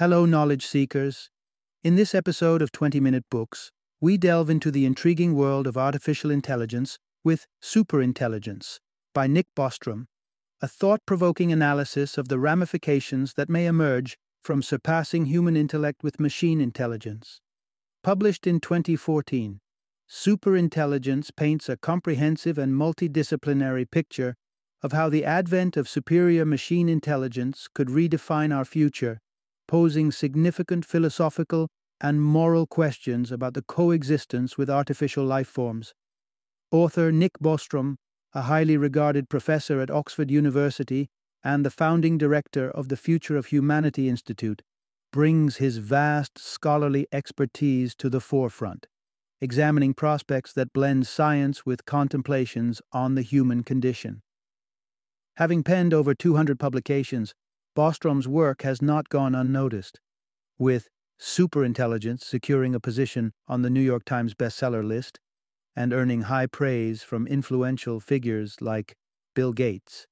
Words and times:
Hello, 0.00 0.24
knowledge 0.24 0.66
seekers. 0.66 1.28
In 1.84 1.94
this 1.94 2.14
episode 2.14 2.62
of 2.62 2.72
20 2.72 3.00
Minute 3.00 3.26
Books, 3.30 3.70
we 4.00 4.16
delve 4.16 4.48
into 4.48 4.70
the 4.70 4.86
intriguing 4.86 5.34
world 5.34 5.66
of 5.66 5.76
artificial 5.76 6.30
intelligence 6.30 6.98
with 7.22 7.46
Superintelligence 7.62 8.78
by 9.12 9.26
Nick 9.26 9.48
Bostrom, 9.54 10.06
a 10.62 10.68
thought 10.68 11.00
provoking 11.04 11.52
analysis 11.52 12.16
of 12.16 12.28
the 12.28 12.38
ramifications 12.38 13.34
that 13.34 13.50
may 13.50 13.66
emerge 13.66 14.16
from 14.42 14.62
surpassing 14.62 15.26
human 15.26 15.54
intellect 15.54 16.02
with 16.02 16.18
machine 16.18 16.62
intelligence. 16.62 17.42
Published 18.02 18.46
in 18.46 18.58
2014, 18.58 19.60
Superintelligence 20.08 21.30
paints 21.36 21.68
a 21.68 21.76
comprehensive 21.76 22.56
and 22.56 22.72
multidisciplinary 22.72 23.84
picture 23.90 24.34
of 24.80 24.92
how 24.92 25.10
the 25.10 25.26
advent 25.26 25.76
of 25.76 25.90
superior 25.90 26.46
machine 26.46 26.88
intelligence 26.88 27.68
could 27.74 27.88
redefine 27.88 28.56
our 28.56 28.64
future, 28.64 29.20
posing 29.70 30.10
significant 30.10 30.84
philosophical 30.84 31.68
and 32.00 32.20
moral 32.20 32.66
questions 32.66 33.30
about 33.30 33.54
the 33.54 33.62
coexistence 33.62 34.58
with 34.58 34.68
artificial 34.68 35.24
life 35.24 35.46
forms. 35.46 35.94
Author 36.72 37.12
Nick 37.12 37.38
Bostrom, 37.40 37.94
a 38.34 38.42
highly 38.42 38.76
regarded 38.76 39.28
professor 39.28 39.80
at 39.80 39.88
Oxford 39.88 40.28
University 40.28 41.06
and 41.44 41.64
the 41.64 41.70
founding 41.70 42.18
director 42.18 42.68
of 42.68 42.88
the 42.88 42.96
Future 42.96 43.36
of 43.36 43.46
Humanity 43.46 44.08
Institute, 44.08 44.60
brings 45.12 45.58
his 45.58 45.76
vast 45.76 46.36
scholarly 46.36 47.06
expertise 47.12 47.94
to 47.94 48.10
the 48.10 48.20
forefront, 48.20 48.88
examining 49.40 49.94
prospects 49.94 50.52
that 50.52 50.72
blend 50.72 51.06
science 51.06 51.64
with 51.64 51.84
contemplations 51.84 52.82
on 52.90 53.14
the 53.14 53.22
human 53.22 53.62
condition. 53.62 54.20
Having 55.36 55.62
penned 55.62 55.94
over 55.94 56.12
200 56.12 56.58
publications, 56.58 57.34
Bostrom's 57.80 58.28
work 58.28 58.60
has 58.60 58.82
not 58.82 59.08
gone 59.08 59.34
unnoticed, 59.34 60.00
with 60.58 60.90
Superintelligence 61.18 62.22
securing 62.22 62.74
a 62.74 62.78
position 62.78 63.32
on 63.48 63.62
the 63.62 63.70
New 63.70 63.80
York 63.80 64.04
Times 64.04 64.34
bestseller 64.34 64.86
list 64.86 65.18
and 65.74 65.90
earning 65.90 66.24
high 66.24 66.46
praise 66.46 67.02
from 67.02 67.26
influential 67.26 67.98
figures 67.98 68.56
like 68.60 68.98
Bill 69.34 69.54
Gates. 69.54 70.06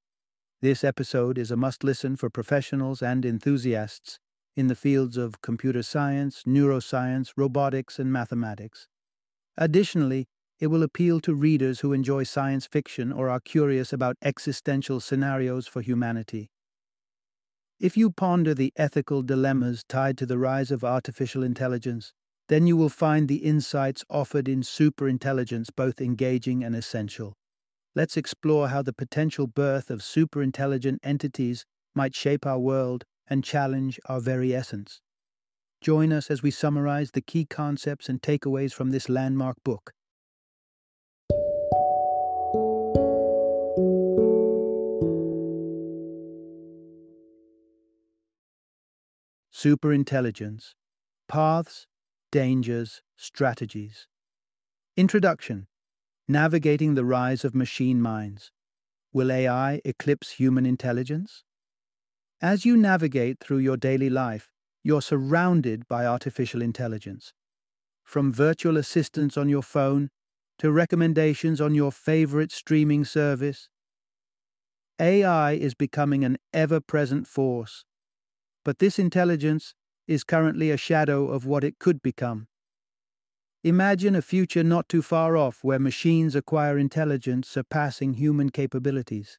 This 0.62 0.83
episode 0.83 1.36
is 1.36 1.50
a 1.50 1.58
must 1.58 1.84
listen 1.84 2.16
for 2.16 2.30
professionals 2.30 3.02
and 3.02 3.27
enthusiasts 3.27 4.19
in 4.56 4.69
the 4.69 4.74
fields 4.74 5.19
of 5.19 5.42
computer 5.42 5.83
science, 5.83 6.44
neuroscience, 6.46 7.34
robotics, 7.36 7.98
and 7.98 8.11
mathematics. 8.11 8.89
Additionally, 9.58 10.27
it 10.58 10.69
will 10.69 10.83
appeal 10.83 11.20
to 11.20 11.34
readers 11.34 11.80
who 11.80 11.92
enjoy 11.92 12.22
science 12.22 12.64
fiction 12.64 13.12
or 13.12 13.28
are 13.28 13.41
curious 13.41 13.92
about 13.92 14.16
existential 14.22 15.00
scenarios 15.00 15.66
for 15.66 15.83
humanity. 15.83 16.48
If 17.80 17.96
you 17.96 18.10
ponder 18.10 18.54
the 18.54 18.72
ethical 18.74 19.22
dilemmas 19.22 19.84
tied 19.88 20.18
to 20.18 20.26
the 20.26 20.36
rise 20.36 20.72
of 20.72 20.82
artificial 20.82 21.44
intelligence, 21.44 22.12
then 22.48 22.66
you 22.66 22.76
will 22.76 22.88
find 22.88 23.28
the 23.28 23.44
insights 23.44 24.04
offered 24.10 24.48
in 24.48 24.62
superintelligence 24.62 25.68
both 25.76 26.00
engaging 26.00 26.64
and 26.64 26.74
essential. 26.74 27.34
Let's 27.94 28.16
explore 28.16 28.68
how 28.68 28.82
the 28.82 28.92
potential 28.92 29.46
birth 29.46 29.90
of 29.90 30.00
superintelligent 30.00 30.98
entities 31.04 31.64
might 31.94 32.16
shape 32.16 32.44
our 32.44 32.58
world 32.58 33.04
and 33.28 33.44
challenge 33.44 34.00
our 34.06 34.20
very 34.20 34.52
essence. 34.52 35.00
Join 35.80 36.12
us 36.12 36.32
as 36.32 36.42
we 36.42 36.50
summarize 36.50 37.12
the 37.12 37.20
key 37.20 37.44
concepts 37.44 38.08
and 38.08 38.20
takeaways 38.20 38.72
from 38.72 38.90
this 38.90 39.08
landmark 39.08 39.56
book. 39.62 39.92
Superintelligence 49.59 50.75
Paths, 51.27 51.89
Dangers, 52.31 53.03
Strategies. 53.17 54.06
Introduction 54.97 55.67
Navigating 56.28 56.95
the 56.95 57.05
Rise 57.05 57.45
of 57.45 57.56
Machine 57.56 58.01
Minds. 58.01 58.52
Will 59.13 59.33
AI 59.33 59.80
eclipse 59.85 60.30
human 60.30 60.64
intelligence? 60.64 61.42
As 62.41 62.64
you 62.64 62.77
navigate 62.77 63.41
through 63.41 63.58
your 63.58 63.77
daily 63.77 64.08
life, 64.08 64.48
you're 64.85 65.02
surrounded 65.02 65.89
by 65.89 66.07
artificial 66.07 66.63
intelligence. 66.63 67.33
From 68.05 68.33
virtual 68.33 68.77
assistants 68.77 69.36
on 69.36 69.48
your 69.48 69.64
phone 69.64 70.11
to 70.61 70.70
recommendations 70.70 71.61
on 71.61 71.74
your 71.74 71.91
favorite 71.91 72.52
streaming 72.52 73.05
service, 73.05 73.68
AI 75.01 75.55
is 75.55 75.74
becoming 75.74 76.23
an 76.23 76.39
ever 76.52 76.79
present 76.79 77.27
force. 77.27 77.85
But 78.68 78.80
this 78.80 78.98
intelligence 78.98 79.74
is 80.06 80.24
currently 80.24 80.70
a 80.70 80.77
shadow 80.77 81.29
of 81.29 81.46
what 81.46 81.64
it 81.64 81.79
could 81.79 82.02
become. 82.02 82.48
Imagine 83.64 84.14
a 84.14 84.20
future 84.20 84.62
not 84.62 84.90
too 84.90 85.01
far 85.01 85.39
off 85.39 85.64
where 85.64 85.79
machines 85.79 86.34
acquire 86.34 86.77
intelligence 86.77 87.48
surpassing 87.48 88.12
human 88.12 88.51
capabilities. 88.51 89.39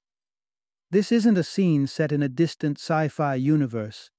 This 0.90 1.12
isn't 1.12 1.38
a 1.38 1.44
scene 1.44 1.86
set 1.86 2.12
in 2.12 2.24
a 2.24 2.28
distant 2.28 2.80
sci 2.80 3.08
fi 3.10 3.36
universe. 3.36 4.10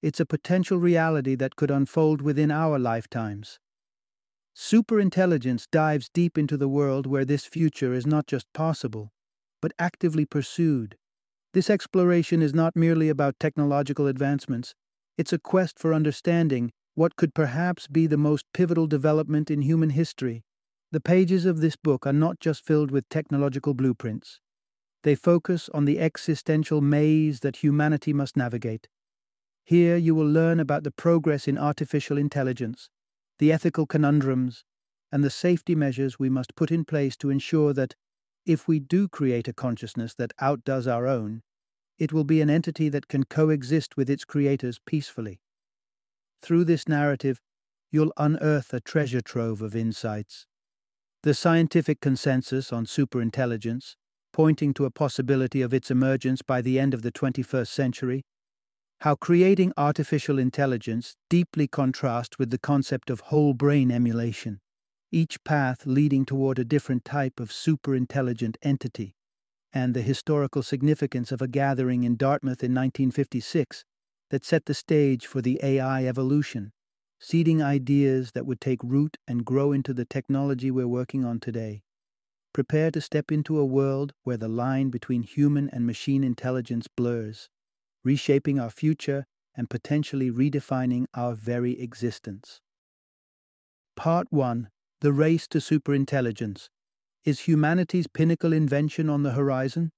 It's 0.00 0.18
a 0.18 0.24
potential 0.24 0.78
reality 0.78 1.34
that 1.34 1.56
could 1.56 1.70
unfold 1.70 2.22
within 2.22 2.50
our 2.50 2.78
lifetimes. 2.78 3.60
Superintelligence 4.56 5.66
dives 5.70 6.08
deep 6.08 6.38
into 6.38 6.56
the 6.56 6.70
world 6.70 7.06
where 7.06 7.26
this 7.26 7.44
future 7.44 7.92
is 7.92 8.06
not 8.06 8.26
just 8.26 8.50
possible, 8.54 9.12
but 9.60 9.74
actively 9.78 10.24
pursued. 10.24 10.96
This 11.54 11.70
exploration 11.70 12.42
is 12.42 12.52
not 12.52 12.74
merely 12.74 13.08
about 13.08 13.38
technological 13.38 14.08
advancements, 14.08 14.74
it's 15.16 15.32
a 15.32 15.38
quest 15.38 15.78
for 15.78 15.94
understanding 15.94 16.72
what 16.96 17.14
could 17.14 17.32
perhaps 17.32 17.86
be 17.86 18.08
the 18.08 18.16
most 18.16 18.44
pivotal 18.52 18.88
development 18.88 19.52
in 19.52 19.62
human 19.62 19.90
history. 19.90 20.42
The 20.90 21.00
pages 21.00 21.46
of 21.46 21.60
this 21.60 21.76
book 21.76 22.08
are 22.08 22.12
not 22.12 22.40
just 22.40 22.66
filled 22.66 22.90
with 22.90 23.08
technological 23.08 23.72
blueprints. 23.72 24.40
They 25.04 25.14
focus 25.14 25.70
on 25.72 25.84
the 25.84 26.00
existential 26.00 26.80
maze 26.80 27.38
that 27.40 27.58
humanity 27.58 28.12
must 28.12 28.36
navigate. 28.36 28.88
Here 29.64 29.96
you 29.96 30.16
will 30.16 30.28
learn 30.28 30.58
about 30.58 30.82
the 30.82 30.90
progress 30.90 31.46
in 31.46 31.56
artificial 31.56 32.18
intelligence, 32.18 32.90
the 33.38 33.52
ethical 33.52 33.86
conundrums, 33.86 34.64
and 35.12 35.22
the 35.22 35.30
safety 35.30 35.76
measures 35.76 36.18
we 36.18 36.28
must 36.28 36.56
put 36.56 36.72
in 36.72 36.84
place 36.84 37.16
to 37.18 37.30
ensure 37.30 37.72
that, 37.74 37.94
if 38.46 38.68
we 38.68 38.78
do 38.78 39.08
create 39.08 39.48
a 39.48 39.52
consciousness 39.52 40.14
that 40.14 40.32
outdoes 40.40 40.86
our 40.86 41.06
own, 41.06 41.42
it 41.98 42.12
will 42.12 42.24
be 42.24 42.40
an 42.40 42.50
entity 42.50 42.88
that 42.88 43.08
can 43.08 43.24
coexist 43.24 43.96
with 43.96 44.10
its 44.10 44.24
creators 44.24 44.80
peacefully. 44.84 45.40
Through 46.42 46.64
this 46.64 46.88
narrative, 46.88 47.40
you'll 47.90 48.12
unearth 48.16 48.74
a 48.74 48.80
treasure 48.80 49.20
trove 49.20 49.62
of 49.62 49.76
insights. 49.76 50.46
The 51.22 51.34
scientific 51.34 52.00
consensus 52.00 52.72
on 52.72 52.84
superintelligence, 52.84 53.94
pointing 54.32 54.74
to 54.74 54.84
a 54.84 54.90
possibility 54.90 55.62
of 55.62 55.72
its 55.72 55.90
emergence 55.90 56.42
by 56.42 56.60
the 56.60 56.78
end 56.78 56.92
of 56.92 57.02
the 57.02 57.12
21st 57.12 57.68
century, 57.68 58.24
how 59.00 59.14
creating 59.14 59.72
artificial 59.76 60.38
intelligence 60.38 61.14
deeply 61.30 61.68
contrasts 61.68 62.38
with 62.38 62.50
the 62.50 62.58
concept 62.58 63.10
of 63.10 63.20
whole 63.20 63.54
brain 63.54 63.90
emulation, 63.90 64.60
each 65.14 65.42
path 65.44 65.86
leading 65.86 66.24
toward 66.24 66.58
a 66.58 66.64
different 66.64 67.04
type 67.04 67.38
of 67.38 67.50
superintelligent 67.50 68.56
entity, 68.62 69.14
and 69.72 69.94
the 69.94 70.02
historical 70.02 70.62
significance 70.62 71.30
of 71.30 71.40
a 71.40 71.46
gathering 71.46 72.02
in 72.02 72.16
Dartmouth 72.16 72.64
in 72.64 72.74
1956 72.74 73.84
that 74.30 74.44
set 74.44 74.66
the 74.66 74.74
stage 74.74 75.24
for 75.24 75.40
the 75.40 75.60
AI 75.62 76.04
evolution, 76.04 76.72
seeding 77.20 77.62
ideas 77.62 78.32
that 78.32 78.44
would 78.44 78.60
take 78.60 78.82
root 78.82 79.16
and 79.28 79.44
grow 79.44 79.70
into 79.70 79.94
the 79.94 80.04
technology 80.04 80.70
we're 80.72 80.88
working 80.88 81.24
on 81.24 81.38
today. 81.38 81.82
Prepare 82.52 82.90
to 82.90 83.00
step 83.00 83.30
into 83.30 83.56
a 83.56 83.64
world 83.64 84.12
where 84.24 84.36
the 84.36 84.48
line 84.48 84.90
between 84.90 85.22
human 85.22 85.70
and 85.70 85.86
machine 85.86 86.24
intelligence 86.24 86.88
blurs, 86.88 87.48
reshaping 88.02 88.58
our 88.58 88.70
future 88.70 89.26
and 89.56 89.70
potentially 89.70 90.30
redefining 90.30 91.06
our 91.14 91.34
very 91.34 91.80
existence. 91.80 92.60
Part 93.96 94.26
1 94.30 94.70
The 95.04 95.12
Race 95.12 95.46
to 95.48 95.58
Superintelligence 95.58 96.70
Is 97.24 97.40
humanity's 97.40 98.06
pinnacle 98.06 98.54
invention 98.54 99.10
on 99.10 99.22
the 99.22 99.32
horizon? 99.32 99.90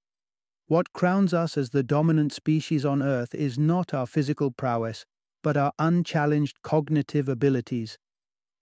What 0.66 0.92
crowns 0.92 1.32
us 1.32 1.56
as 1.56 1.70
the 1.70 1.84
dominant 1.84 2.32
species 2.32 2.84
on 2.84 3.04
Earth 3.04 3.32
is 3.32 3.56
not 3.56 3.94
our 3.94 4.08
physical 4.08 4.50
prowess, 4.50 5.06
but 5.44 5.56
our 5.56 5.70
unchallenged 5.78 6.60
cognitive 6.62 7.28
abilities, 7.28 7.98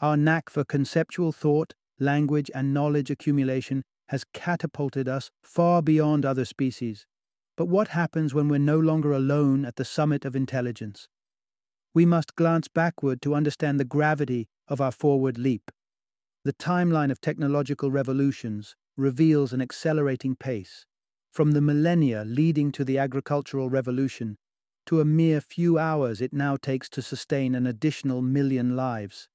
our 0.00 0.18
knack 0.18 0.50
for 0.50 0.64
conceptual 0.64 1.32
thought 1.32 1.72
language, 1.98 2.50
and 2.54 2.74
knowledge 2.74 3.10
accumulation 3.10 3.82
has 4.10 4.26
catapulted 4.34 5.08
us 5.08 5.30
far 5.42 5.80
beyond 5.80 6.26
other 6.26 6.44
species. 6.44 7.06
But 7.56 7.68
what 7.68 7.88
happens 7.88 8.34
when 8.34 8.50
we're 8.50 8.58
no 8.58 8.78
longer 8.78 9.14
alone 9.14 9.64
at 9.64 9.76
the 9.76 9.84
summit 9.86 10.26
of 10.26 10.36
intelligence? 10.36 11.08
We 11.94 12.04
must 12.04 12.36
glance 12.36 12.68
backward 12.68 13.22
to 13.22 13.34
understand 13.34 13.80
the 13.80 13.86
gravity 13.86 14.46
of 14.68 14.82
our 14.82 14.92
forward 14.92 15.38
leap. 15.38 15.70
The 16.44 16.52
timeline 16.52 17.10
of 17.10 17.22
technological 17.22 17.90
revolutions 17.90 18.76
reveals 18.98 19.54
an 19.54 19.62
accelerating 19.62 20.36
pace. 20.36 20.84
From 21.30 21.52
the 21.52 21.62
millennia 21.62 22.22
leading 22.22 22.70
to 22.72 22.84
the 22.84 22.98
agricultural 22.98 23.70
revolution, 23.70 24.36
to 24.84 25.00
a 25.00 25.06
mere 25.06 25.40
few 25.40 25.78
hours 25.78 26.20
it 26.20 26.34
now 26.34 26.58
takes 26.58 26.90
to 26.90 27.00
sustain 27.00 27.54
an 27.54 27.66
additional 27.66 28.20
million 28.20 28.76
lives. 28.76 29.30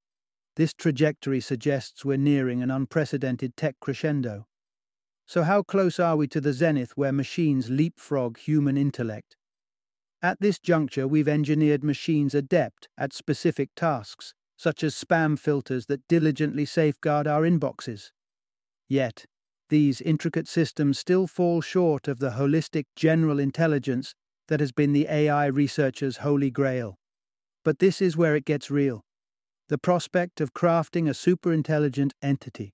This 0.55 0.71
trajectory 0.71 1.41
suggests 1.41 2.05
we're 2.05 2.17
nearing 2.17 2.61
an 2.61 2.69
unprecedented 2.69 3.57
tech 3.57 3.79
crescendo. 3.79 4.45
So, 5.25 5.41
how 5.41 5.63
close 5.63 5.99
are 5.99 6.15
we 6.15 6.27
to 6.27 6.39
the 6.39 6.53
zenith 6.53 6.95
where 6.95 7.11
machines 7.11 7.71
leapfrog 7.71 8.37
human 8.37 8.77
intellect? 8.77 9.35
At 10.21 10.39
this 10.41 10.59
juncture, 10.59 11.07
we've 11.07 11.27
engineered 11.27 11.83
machines 11.83 12.35
adept 12.35 12.87
at 12.99 13.13
specific 13.13 13.71
tasks, 13.75 14.35
such 14.59 14.83
as 14.83 14.93
spam 14.93 15.39
filters 15.39 15.85
that 15.85 16.05
diligently 16.09 16.65
safeguard 16.65 17.25
our 17.25 17.43
inboxes. 17.43 18.11
Yet, 18.89 19.25
these 19.69 20.01
intricate 20.01 20.49
systems 20.49 20.99
still 20.99 21.27
fall 21.27 21.61
short 21.61 22.09
of 22.09 22.19
the 22.19 22.31
holistic 22.31 22.83
general 22.93 23.39
intelligence 23.39 24.15
that 24.49 24.59
has 24.59 24.73
been 24.73 24.91
the 24.91 25.07
AI 25.07 25.45
researchers' 25.45 26.17
holy 26.17 26.51
grail. 26.51 26.97
But 27.63 27.79
this 27.79 28.01
is 28.01 28.17
where 28.17 28.35
it 28.35 28.43
gets 28.43 28.69
real 28.69 29.01
the 29.69 29.77
prospect 29.77 30.41
of 30.41 30.53
crafting 30.53 31.07
a 31.07 31.13
superintelligent 31.13 32.11
entity, 32.21 32.73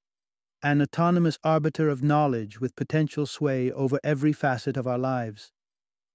an 0.64 0.82
autonomous 0.82 1.38
arbiter 1.44 1.90
of 1.90 2.02
knowledge 2.02 2.60
with 2.60 2.76
potential 2.76 3.28
sway 3.28 3.72
over 3.72 4.00
every 4.04 4.34
facet 4.34 4.76
of 4.76 4.88
our 4.88 4.98
lives. 4.98 5.52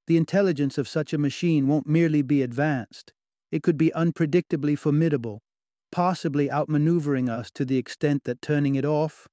The 0.08 0.16
intelligence 0.16 0.78
of 0.78 0.88
such 0.88 1.12
a 1.12 1.18
machine 1.18 1.68
won't 1.68 1.86
merely 1.86 2.22
be 2.22 2.42
advanced, 2.42 3.12
it 3.52 3.62
could 3.62 3.76
be 3.76 3.92
unpredictably 3.94 4.76
formidable, 4.76 5.42
possibly 5.92 6.48
outmaneuvering 6.48 7.28
us 7.28 7.50
to 7.52 7.64
the 7.64 7.76
extent 7.76 8.24
that 8.24 8.42
turning 8.42 8.74
it 8.74 8.84
off, 8.84 9.28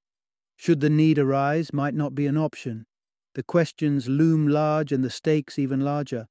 should 0.56 0.80
the 0.80 0.90
need 0.90 1.18
arise, 1.18 1.72
might 1.72 1.94
not 1.94 2.14
be 2.14 2.26
an 2.26 2.36
option. 2.36 2.86
The 3.34 3.42
questions 3.42 4.08
loom 4.08 4.48
large 4.48 4.90
and 4.92 5.04
the 5.04 5.10
stakes 5.10 5.58
even 5.58 5.80
larger. 5.80 6.26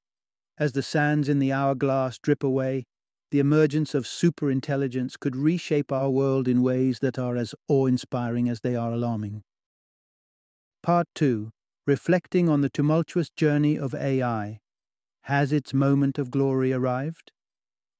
As 0.58 0.72
the 0.72 0.82
sands 0.82 1.28
in 1.28 1.38
the 1.38 1.52
hourglass 1.52 2.18
drip 2.18 2.42
away, 2.42 2.84
the 3.30 3.38
emergence 3.38 3.94
of 3.94 4.04
superintelligence 4.06 5.18
could 5.18 5.36
reshape 5.36 5.92
our 5.92 6.10
world 6.10 6.48
in 6.48 6.62
ways 6.62 6.98
that 7.00 7.18
are 7.18 7.36
as 7.36 7.54
awe 7.68 7.86
inspiring 7.86 8.48
as 8.48 8.60
they 8.60 8.74
are 8.74 8.92
alarming. 8.92 9.42
Part 10.82 11.06
2 11.14 11.50
Reflecting 11.86 12.50
on 12.50 12.60
the 12.60 12.68
tumultuous 12.68 13.30
journey 13.30 13.78
of 13.78 13.94
AI. 13.94 14.60
Has 15.22 15.52
its 15.52 15.72
moment 15.72 16.18
of 16.18 16.30
glory 16.30 16.72
arrived? 16.72 17.32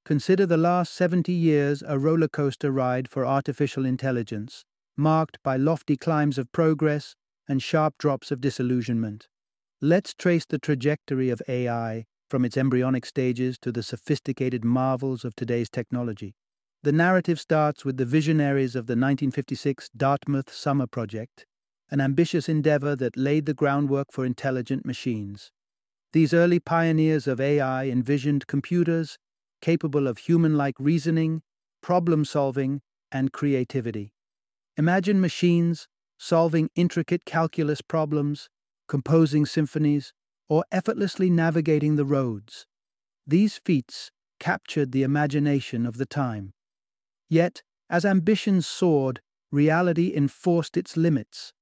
Consider 0.08 0.46
the 0.46 0.56
last 0.56 0.94
70 0.94 1.30
years 1.34 1.82
a 1.86 1.98
roller 1.98 2.28
coaster 2.28 2.72
ride 2.72 3.10
for 3.10 3.26
artificial 3.26 3.84
intelligence, 3.84 4.64
marked 4.96 5.36
by 5.42 5.58
lofty 5.58 5.98
climbs 5.98 6.38
of 6.38 6.50
progress 6.50 7.14
and 7.46 7.62
sharp 7.62 7.92
drops 7.98 8.30
of 8.30 8.40
disillusionment. 8.40 9.28
Let's 9.82 10.14
trace 10.14 10.46
the 10.46 10.58
trajectory 10.58 11.28
of 11.28 11.42
AI 11.46 12.06
from 12.30 12.46
its 12.46 12.56
embryonic 12.56 13.04
stages 13.04 13.58
to 13.58 13.70
the 13.70 13.82
sophisticated 13.82 14.64
marvels 14.64 15.26
of 15.26 15.36
today's 15.36 15.68
technology. 15.68 16.34
The 16.82 16.92
narrative 16.92 17.38
starts 17.38 17.84
with 17.84 17.98
the 17.98 18.06
visionaries 18.06 18.74
of 18.74 18.86
the 18.86 18.92
1956 18.92 19.90
Dartmouth 19.94 20.50
Summer 20.50 20.86
Project, 20.86 21.44
an 21.90 22.00
ambitious 22.00 22.48
endeavor 22.48 22.96
that 22.96 23.18
laid 23.18 23.44
the 23.44 23.52
groundwork 23.52 24.06
for 24.10 24.24
intelligent 24.24 24.86
machines. 24.86 25.50
These 26.14 26.32
early 26.32 26.60
pioneers 26.60 27.26
of 27.26 27.42
AI 27.42 27.88
envisioned 27.88 28.46
computers 28.46 29.18
capable 29.60 30.06
of 30.06 30.18
human 30.18 30.56
like 30.56 30.74
reasoning, 30.78 31.42
problem 31.82 32.24
solving, 32.24 32.80
and 33.10 33.32
creativity. 33.32 34.12
Imagine 34.76 35.20
machines 35.20 35.88
solving 36.18 36.70
intricate 36.74 37.24
calculus 37.24 37.80
problems, 37.80 38.48
composing 38.88 39.46
symphonies, 39.46 40.12
or 40.48 40.64
effortlessly 40.72 41.30
navigating 41.30 41.96
the 41.96 42.04
roads. 42.04 42.66
These 43.26 43.58
feats 43.58 44.10
captured 44.40 44.92
the 44.92 45.02
imagination 45.02 45.84
of 45.86 45.96
the 45.96 46.06
time. 46.06 46.52
Yet, 47.28 47.62
as 47.90 48.04
ambition 48.04 48.62
soared, 48.62 49.20
reality 49.50 50.14
enforced 50.14 50.76
its 50.76 50.96
limits. 50.96 51.52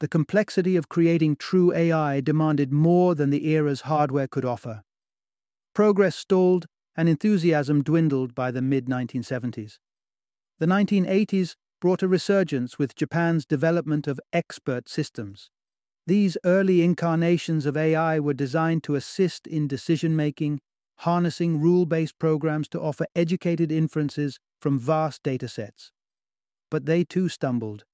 The 0.00 0.08
complexity 0.08 0.76
of 0.76 0.88
creating 0.88 1.36
true 1.36 1.72
AI 1.72 2.20
demanded 2.20 2.72
more 2.72 3.14
than 3.14 3.30
the 3.30 3.46
era's 3.48 3.82
hardware 3.82 4.26
could 4.26 4.44
offer. 4.44 4.82
Progress 5.74 6.16
stalled 6.16 6.66
and 6.96 7.08
enthusiasm 7.08 7.82
dwindled 7.82 8.34
by 8.34 8.50
the 8.50 8.62
mid 8.62 8.86
1970s. 8.86 9.78
The 10.58 10.66
1980s 10.66 11.56
brought 11.80 12.02
a 12.02 12.08
resurgence 12.08 12.78
with 12.78 12.94
Japan's 12.94 13.44
development 13.44 14.06
of 14.06 14.20
expert 14.32 14.88
systems. 14.88 15.50
These 16.06 16.36
early 16.44 16.82
incarnations 16.82 17.66
of 17.66 17.76
AI 17.76 18.18
were 18.20 18.34
designed 18.34 18.84
to 18.84 18.94
assist 18.94 19.46
in 19.46 19.68
decision 19.68 20.14
making, 20.14 20.60
harnessing 20.98 21.60
rule 21.60 21.86
based 21.86 22.18
programs 22.18 22.68
to 22.68 22.80
offer 22.80 23.06
educated 23.16 23.72
inferences 23.72 24.38
from 24.60 24.78
vast 24.78 25.22
datasets. 25.22 25.90
But 26.70 26.86
they 26.86 27.04
too 27.04 27.28
stumbled. 27.28 27.84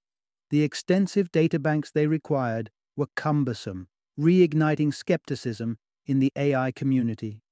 The 0.51 0.63
extensive 0.63 1.31
databanks 1.31 1.93
they 1.93 2.07
required 2.07 2.71
were 2.97 3.09
cumbersome, 3.15 3.89
reigniting 4.19 4.93
skepticism 4.93 5.79
in 6.07 6.19
the 6.19 6.33
AI 6.37 6.73
community. 6.73 7.43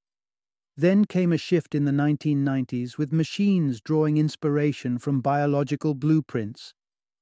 Then 0.77 1.05
came 1.05 1.33
a 1.33 1.39
shift 1.39 1.75
in 1.75 1.85
the 1.85 1.93
1990s 1.93 2.99
with 2.99 3.13
machines 3.13 3.81
drawing 3.81 4.19
inspiration 4.19 4.99
from 4.99 5.21
biological 5.21 5.95
blueprints 5.95 6.75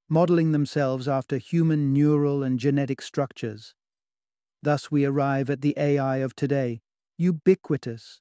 modeling 0.08 0.52
themselves 0.52 1.08
after 1.08 1.38
human 1.38 1.92
neural 1.92 2.42
and 2.42 2.58
genetic 2.58 3.00
structures. 3.00 3.74
Thus, 4.62 4.90
we 4.90 5.04
arrive 5.04 5.50
at 5.50 5.60
the 5.60 5.74
AI 5.76 6.18
of 6.18 6.36
today, 6.36 6.82
ubiquitous, 7.18 8.20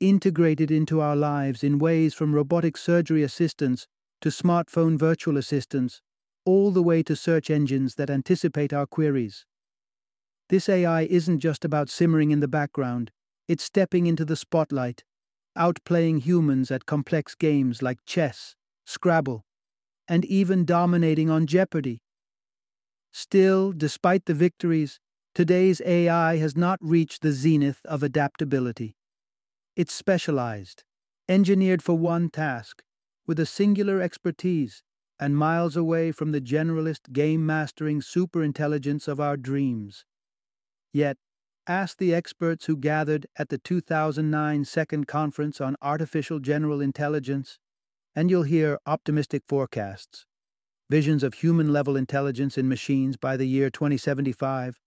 integrated 0.00 0.70
into 0.70 1.00
our 1.00 1.16
lives 1.16 1.64
in 1.64 1.78
ways 1.78 2.14
from 2.14 2.34
robotic 2.34 2.76
surgery 2.76 3.22
assistants 3.22 3.86
to 4.20 4.28
smartphone 4.28 4.98
virtual 4.98 5.36
assistants, 5.36 6.00
all 6.44 6.70
the 6.70 6.82
way 6.82 7.02
to 7.02 7.16
search 7.16 7.50
engines 7.50 7.96
that 7.96 8.10
anticipate 8.10 8.72
our 8.72 8.86
queries. 8.86 9.46
This 10.48 10.68
AI 10.68 11.02
isn't 11.02 11.40
just 11.40 11.64
about 11.64 11.90
simmering 11.90 12.30
in 12.30 12.40
the 12.40 12.48
background, 12.48 13.10
it's 13.48 13.64
stepping 13.64 14.06
into 14.06 14.24
the 14.24 14.36
spotlight, 14.36 15.04
outplaying 15.56 16.22
humans 16.22 16.70
at 16.70 16.86
complex 16.86 17.34
games 17.34 17.82
like 17.82 17.98
chess, 18.04 18.54
Scrabble, 18.84 19.44
and 20.08 20.24
even 20.24 20.64
dominating 20.64 21.30
on 21.30 21.46
Jeopardy! 21.46 22.02
Still, 23.12 23.72
despite 23.72 24.26
the 24.26 24.34
victories, 24.34 25.00
today's 25.34 25.80
AI 25.84 26.36
has 26.36 26.56
not 26.56 26.78
reached 26.82 27.22
the 27.22 27.32
zenith 27.32 27.80
of 27.84 28.02
adaptability. 28.02 28.96
It's 29.74 29.92
specialized, 29.92 30.84
engineered 31.28 31.82
for 31.82 31.96
one 31.98 32.30
task, 32.30 32.82
with 33.26 33.40
a 33.40 33.46
singular 33.46 34.00
expertise, 34.00 34.82
and 35.18 35.36
miles 35.36 35.76
away 35.76 36.12
from 36.12 36.32
the 36.32 36.40
generalist 36.40 37.12
game 37.12 37.44
mastering 37.44 38.00
superintelligence 38.00 39.08
of 39.08 39.18
our 39.18 39.36
dreams. 39.36 40.04
Yet, 40.92 41.16
ask 41.66 41.98
the 41.98 42.14
experts 42.14 42.66
who 42.66 42.76
gathered 42.76 43.26
at 43.36 43.48
the 43.48 43.58
2009 43.58 44.64
Second 44.64 45.06
Conference 45.06 45.60
on 45.60 45.76
Artificial 45.82 46.38
General 46.38 46.80
Intelligence 46.80 47.58
and 48.16 48.30
you'll 48.30 48.44
hear 48.44 48.78
optimistic 48.86 49.42
forecasts, 49.46 50.24
visions 50.88 51.22
of 51.22 51.34
human 51.34 51.70
level 51.70 51.96
intelligence 51.96 52.56
in 52.56 52.66
machines 52.66 53.18
by 53.18 53.36
the 53.36 53.46
year 53.46 53.68
2075, 53.68 54.80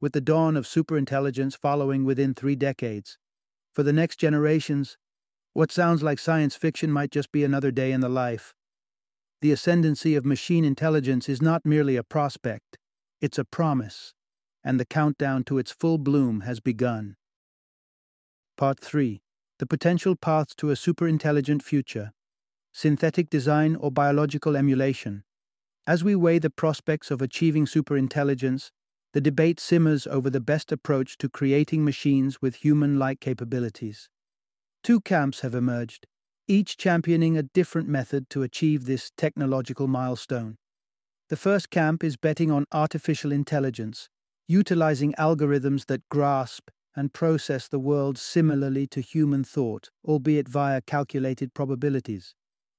with 0.00 0.12
the 0.12 0.20
dawn 0.20 0.56
of 0.56 0.64
superintelligence 0.64 1.56
following 1.56 2.04
within 2.04 2.32
three 2.32 2.54
decades. 2.54 3.18
For 3.74 3.82
the 3.82 3.92
next 3.92 4.16
generations, 4.16 4.96
what 5.54 5.72
sounds 5.72 6.04
like 6.04 6.20
science 6.20 6.54
fiction 6.54 6.92
might 6.92 7.10
just 7.10 7.32
be 7.32 7.42
another 7.42 7.72
day 7.72 7.90
in 7.90 8.00
the 8.00 8.08
life. 8.08 8.54
The 9.40 9.50
ascendancy 9.50 10.14
of 10.14 10.24
machine 10.24 10.64
intelligence 10.64 11.28
is 11.28 11.42
not 11.42 11.66
merely 11.66 11.96
a 11.96 12.04
prospect, 12.04 12.78
it's 13.20 13.38
a 13.38 13.44
promise, 13.44 14.14
and 14.68 14.78
the 14.78 14.84
countdown 14.84 15.42
to 15.44 15.56
its 15.56 15.72
full 15.72 15.96
bloom 15.96 16.42
has 16.42 16.60
begun. 16.60 17.16
Part 18.58 18.78
3 18.78 19.22
The 19.58 19.66
Potential 19.66 20.14
Paths 20.14 20.54
to 20.56 20.70
a 20.70 20.74
Superintelligent 20.74 21.62
Future 21.62 22.12
synthetic 22.70 23.30
design, 23.30 23.76
or 23.76 23.90
biological 23.90 24.56
emulation. 24.56 25.24
As 25.86 26.04
we 26.04 26.14
weigh 26.14 26.38
the 26.38 26.50
prospects 26.50 27.10
of 27.10 27.22
achieving 27.22 27.64
superintelligence, 27.64 28.70
the 29.14 29.22
debate 29.22 29.58
simmers 29.58 30.06
over 30.06 30.28
the 30.28 30.40
best 30.52 30.70
approach 30.70 31.16
to 31.18 31.30
creating 31.30 31.82
machines 31.82 32.42
with 32.42 32.56
human 32.56 32.98
like 32.98 33.20
capabilities. 33.20 34.10
Two 34.84 35.00
camps 35.00 35.40
have 35.40 35.54
emerged, 35.54 36.06
each 36.46 36.76
championing 36.76 37.38
a 37.38 37.42
different 37.42 37.88
method 37.88 38.28
to 38.30 38.42
achieve 38.42 38.84
this 38.84 39.10
technological 39.16 39.88
milestone. 39.88 40.58
The 41.30 41.36
first 41.36 41.70
camp 41.70 42.04
is 42.04 42.18
betting 42.18 42.50
on 42.50 42.66
artificial 42.70 43.32
intelligence, 43.32 44.08
utilizing 44.48 45.12
algorithms 45.18 45.86
that 45.86 46.08
grasp 46.08 46.70
and 46.96 47.12
process 47.12 47.68
the 47.68 47.78
world 47.78 48.18
similarly 48.18 48.86
to 48.88 49.00
human 49.00 49.44
thought, 49.44 49.90
albeit 50.04 50.48
via 50.48 50.80
calculated 50.80 51.54
probabilities. 51.54 52.34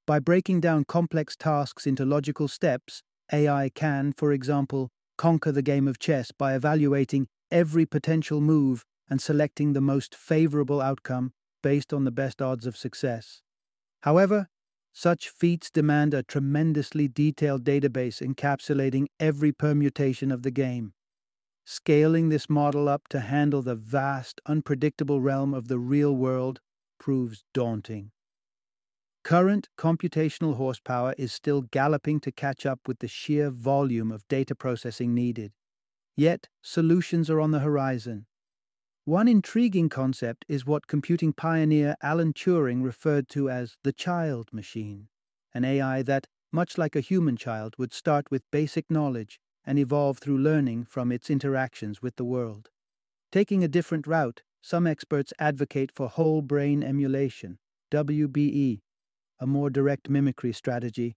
By 0.07 0.19
breaking 0.19 0.61
down 0.61 0.85
complex 0.85 1.35
tasks 1.35 1.85
into 1.85 2.03
logical 2.03 2.47
steps, 2.47 3.03
AI 3.31 3.69
can, 3.69 4.13
for 4.17 4.33
example, 4.33 4.89
conquer 5.17 5.51
the 5.51 5.61
game 5.61 5.87
of 5.87 5.99
chess 5.99 6.31
by 6.31 6.55
evaluating 6.55 7.27
every 7.51 7.85
potential 7.85 8.41
move 8.41 8.83
and 9.09 9.21
selecting 9.21 9.73
the 9.73 9.81
most 9.81 10.15
favorable 10.15 10.81
outcome 10.81 11.31
based 11.61 11.93
on 11.93 12.03
the 12.03 12.11
best 12.11 12.41
odds 12.41 12.65
of 12.65 12.75
success. 12.75 13.41
However, 14.01 14.47
such 14.93 15.29
feats 15.29 15.69
demand 15.69 16.13
a 16.13 16.23
tremendously 16.23 17.07
detailed 17.07 17.63
database 17.63 18.21
encapsulating 18.21 19.05
every 19.19 19.51
permutation 19.51 20.31
of 20.31 20.41
the 20.41 20.51
game. 20.51 20.93
Scaling 21.71 22.29
this 22.29 22.49
model 22.49 22.89
up 22.89 23.07
to 23.09 23.19
handle 23.19 23.61
the 23.61 23.75
vast, 23.75 24.41
unpredictable 24.47 25.21
realm 25.21 25.53
of 25.53 25.67
the 25.67 25.77
real 25.77 26.15
world 26.15 26.61
proves 26.97 27.43
daunting. 27.53 28.09
Current 29.23 29.69
computational 29.77 30.55
horsepower 30.55 31.13
is 31.19 31.31
still 31.31 31.61
galloping 31.61 32.21
to 32.21 32.31
catch 32.31 32.65
up 32.65 32.79
with 32.87 32.97
the 32.97 33.07
sheer 33.07 33.51
volume 33.51 34.11
of 34.11 34.27
data 34.27 34.55
processing 34.55 35.13
needed. 35.13 35.53
Yet, 36.17 36.47
solutions 36.63 37.29
are 37.29 37.39
on 37.39 37.51
the 37.51 37.59
horizon. 37.59 38.25
One 39.05 39.27
intriguing 39.27 39.89
concept 39.89 40.45
is 40.47 40.65
what 40.65 40.87
computing 40.87 41.33
pioneer 41.33 41.95
Alan 42.01 42.33
Turing 42.33 42.83
referred 42.83 43.29
to 43.29 43.47
as 43.47 43.77
the 43.83 43.93
child 43.93 44.51
machine, 44.51 45.09
an 45.53 45.65
AI 45.65 46.01
that, 46.01 46.25
much 46.51 46.79
like 46.79 46.95
a 46.95 46.99
human 46.99 47.37
child, 47.37 47.75
would 47.77 47.93
start 47.93 48.31
with 48.31 48.49
basic 48.49 48.89
knowledge 48.89 49.39
and 49.69 49.77
evolve 49.77 50.17
through 50.17 50.39
learning 50.39 50.83
from 50.83 51.11
its 51.11 51.29
interactions 51.29 52.01
with 52.01 52.15
the 52.15 52.25
world. 52.25 52.71
Taking 53.31 53.63
a 53.63 53.67
different 53.67 54.07
route, 54.07 54.41
some 54.63 54.87
experts 54.87 55.31
advocate 55.37 55.91
for 55.93 56.09
whole 56.09 56.41
brain 56.41 56.81
emulation, 56.81 57.59
WBE, 57.91 58.79
a 59.39 59.45
more 59.45 59.69
direct 59.69 60.09
mimicry 60.09 60.51
strategy 60.53 61.15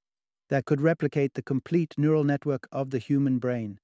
that 0.50 0.66
could 0.66 0.82
replicate 0.82 1.32
the 1.32 1.40
complete 1.40 1.94
neural 1.97 2.25
network 2.25 2.68
of 2.71 2.90
the 2.90 2.99
human 2.99 3.38
brain. 3.38 3.80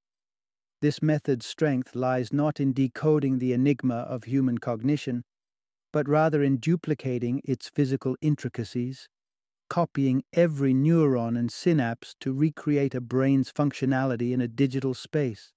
This 0.83 1.01
method's 1.01 1.47
strength 1.47 1.97
lies 1.97 2.31
not 2.31 2.61
in 2.61 2.75
decoding 2.75 3.39
the 3.39 3.55
enigma 3.55 4.01
of 4.01 4.25
human 4.25 4.59
cognition, 4.59 5.25
but 5.95 6.07
rather 6.07 6.43
in 6.43 6.59
duplicating 6.59 7.41
its 7.43 7.71
physical 7.71 8.19
intricacies, 8.21 9.09
copying 9.69 10.23
every 10.33 10.75
neuron 10.75 11.39
and 11.39 11.51
synapse 11.51 12.15
to 12.21 12.33
recreate 12.33 12.95
a 12.95 13.01
brain's 13.01 13.53
functionality 13.53 14.33
in 14.33 14.41
a 14.41 14.49
digital 14.49 14.95
space. 14.95 15.53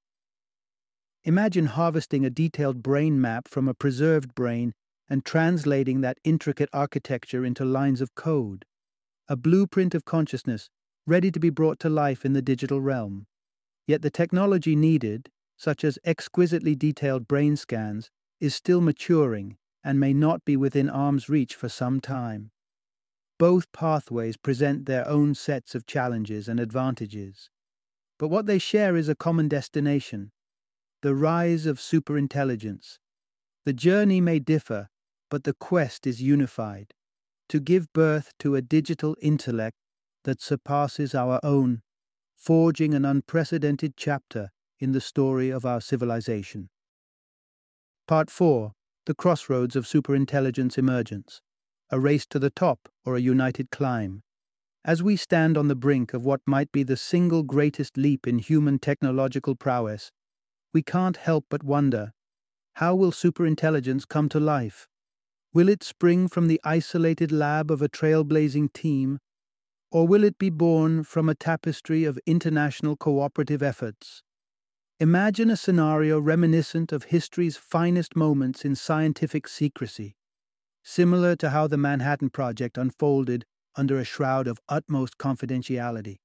Imagine 1.23 1.67
harvesting 1.67 2.25
a 2.25 2.29
detailed 2.29 2.81
brain 2.81 3.21
map 3.21 3.47
from 3.47 3.67
a 3.67 3.73
preserved 3.73 4.33
brain 4.33 4.73
and 5.09 5.23
translating 5.23 6.01
that 6.01 6.17
intricate 6.23 6.69
architecture 6.73 7.45
into 7.45 7.65
lines 7.65 8.01
of 8.01 8.15
code 8.15 8.65
a 9.31 9.35
blueprint 9.37 9.95
of 9.95 10.03
consciousness 10.03 10.69
ready 11.07 11.31
to 11.31 11.39
be 11.39 11.49
brought 11.49 11.79
to 11.79 11.89
life 11.89 12.25
in 12.25 12.33
the 12.33 12.41
digital 12.41 12.81
realm. 12.81 13.25
Yet 13.87 14.01
the 14.01 14.09
technology 14.09 14.75
needed, 14.75 15.29
such 15.55 15.85
as 15.85 15.97
exquisitely 16.03 16.75
detailed 16.75 17.29
brain 17.29 17.55
scans, 17.55 18.11
is 18.41 18.53
still 18.53 18.81
maturing 18.81 19.55
and 19.85 20.01
may 20.01 20.13
not 20.13 20.43
be 20.43 20.57
within 20.57 20.89
arm's 20.89 21.29
reach 21.29 21.55
for 21.55 21.69
some 21.69 22.01
time. 22.01 22.51
Both 23.41 23.71
pathways 23.71 24.38
present 24.38 24.86
their 24.86 25.07
own 25.07 25.33
sets 25.33 25.74
of 25.74 25.88
challenges 25.88 26.48
and 26.48 26.60
advantages. 26.60 27.50
But 28.19 28.27
what 28.27 28.45
they 28.45 28.60
share 28.60 28.95
is 28.95 29.10
a 29.10 29.15
common 29.15 29.48
destination 29.48 30.31
the 31.01 31.15
rise 31.15 31.65
of 31.65 31.79
superintelligence. 31.79 33.00
The 33.65 33.74
journey 33.74 34.21
may 34.21 34.38
differ, 34.38 34.89
but 35.31 35.43
the 35.43 35.55
quest 35.55 36.05
is 36.05 36.21
unified 36.21 36.93
to 37.50 37.60
give 37.60 37.91
birth 37.93 38.31
to 38.38 38.53
a 38.53 38.62
digital 38.62 39.15
intellect 39.24 39.77
that 40.24 40.39
surpasses 40.39 41.15
our 41.15 41.39
own, 41.41 41.81
forging 42.36 42.93
an 42.93 43.05
unprecedented 43.05 43.98
chapter 43.98 44.51
in 44.77 44.91
the 44.91 45.01
story 45.01 45.50
of 45.50 45.65
our 45.65 45.81
civilization. 45.81 46.69
Part 48.07 48.29
4 48.29 48.74
The 49.07 49.15
Crossroads 49.15 49.75
of 49.75 49.88
Superintelligence 49.88 50.77
Emergence 50.77 51.41
A 51.93 52.00
Race 52.00 52.25
to 52.27 52.39
the 52.39 52.50
Top 52.50 52.88
or 53.03 53.17
a 53.17 53.19
United 53.19 53.69
Climb. 53.69 54.24
As 54.86 55.03
we 55.03 55.17
stand 55.17 55.57
on 55.57 55.67
the 55.67 55.75
brink 55.75 56.13
of 56.13 56.24
what 56.24 56.39
might 56.45 56.71
be 56.71 56.83
the 56.83 56.95
single 56.95 57.43
greatest 57.43 57.98
leap 57.98 58.25
in 58.25 58.39
human 58.39 58.79
technological 58.79 59.55
prowess, 59.55 60.10
we 60.74 60.81
can't 60.81 61.17
help 61.17 61.48
but 61.50 61.63
wonder 61.63 62.13
how 62.75 62.95
will 62.95 63.12
superintelligence 63.12 64.07
come 64.07 64.29
to 64.29 64.39
life? 64.39 64.88
Will 65.53 65.67
it 65.67 65.83
spring 65.83 66.29
from 66.29 66.48
the 66.48 66.62
isolated 66.63 67.29
lab 67.29 67.69
of 67.69 67.81
a 67.81 67.89
trailblazing 67.89 68.71
team, 68.71 69.19
or 69.91 70.07
will 70.07 70.24
it 70.24 70.38
be 70.38 70.50
born 70.50 71.03
from 71.03 71.27
a 71.27 71.36
tapestry 71.36 72.05
of 72.05 72.17
international 72.25 72.95
cooperative 72.95 73.62
efforts? 73.62 74.24
Imagine 75.01 75.51
a 75.51 75.57
scenario 75.57 76.21
reminiscent 76.21 76.93
of 76.93 77.03
history's 77.03 77.57
finest 77.57 78.15
moments 78.15 78.63
in 78.63 78.75
scientific 78.75 79.45
secrecy, 79.45 80.15
similar 80.83 81.35
to 81.38 81.50
how 81.50 81.67
the 81.67 81.77
Manhattan 81.77 82.29
Project 82.29 82.77
unfolded 82.77 83.45
under 83.75 83.97
a 83.97 84.03
shroud 84.03 84.47
of 84.47 84.59
utmost 84.67 85.17
confidentiality. 85.17 86.17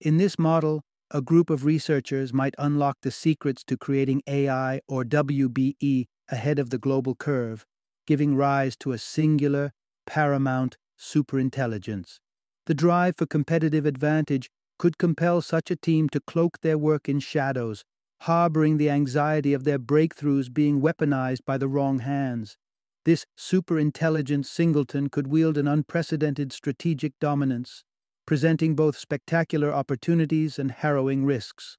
In 0.00 0.16
this 0.16 0.38
model, 0.38 0.82
a 1.10 1.20
group 1.20 1.50
of 1.50 1.64
researchers 1.64 2.32
might 2.32 2.54
unlock 2.58 2.98
the 3.02 3.10
secrets 3.10 3.64
to 3.64 3.76
creating 3.76 4.22
AI 4.26 4.80
or 4.86 5.04
WBE 5.04 6.06
ahead 6.28 6.58
of 6.58 6.70
the 6.70 6.78
global 6.78 7.14
curve 7.14 7.66
giving 8.10 8.34
rise 8.34 8.76
to 8.76 8.90
a 8.90 8.98
singular, 8.98 9.70
paramount 10.04 10.76
superintelligence. 10.98 12.18
The 12.66 12.74
drive 12.74 13.14
for 13.16 13.24
competitive 13.24 13.86
advantage 13.86 14.50
could 14.80 14.98
compel 14.98 15.40
such 15.40 15.70
a 15.70 15.76
team 15.76 16.08
to 16.08 16.18
cloak 16.18 16.58
their 16.60 16.76
work 16.76 17.08
in 17.08 17.20
shadows, 17.20 17.84
harboring 18.22 18.78
the 18.78 18.90
anxiety 18.90 19.52
of 19.52 19.62
their 19.62 19.78
breakthroughs 19.78 20.52
being 20.52 20.80
weaponized 20.80 21.44
by 21.46 21.56
the 21.56 21.68
wrong 21.68 22.00
hands. 22.00 22.56
This 23.04 23.24
superintelligent 23.38 24.44
singleton 24.44 25.08
could 25.08 25.26
wield 25.26 25.56
an 25.56 25.66
unprecedented 25.66 26.52
strategic 26.52 27.18
dominance, 27.18 27.82
presenting 28.26 28.76
both 28.76 28.98
spectacular 28.98 29.72
opportunities 29.72 30.58
and 30.58 30.70
harrowing 30.70 31.24
risks. 31.24 31.78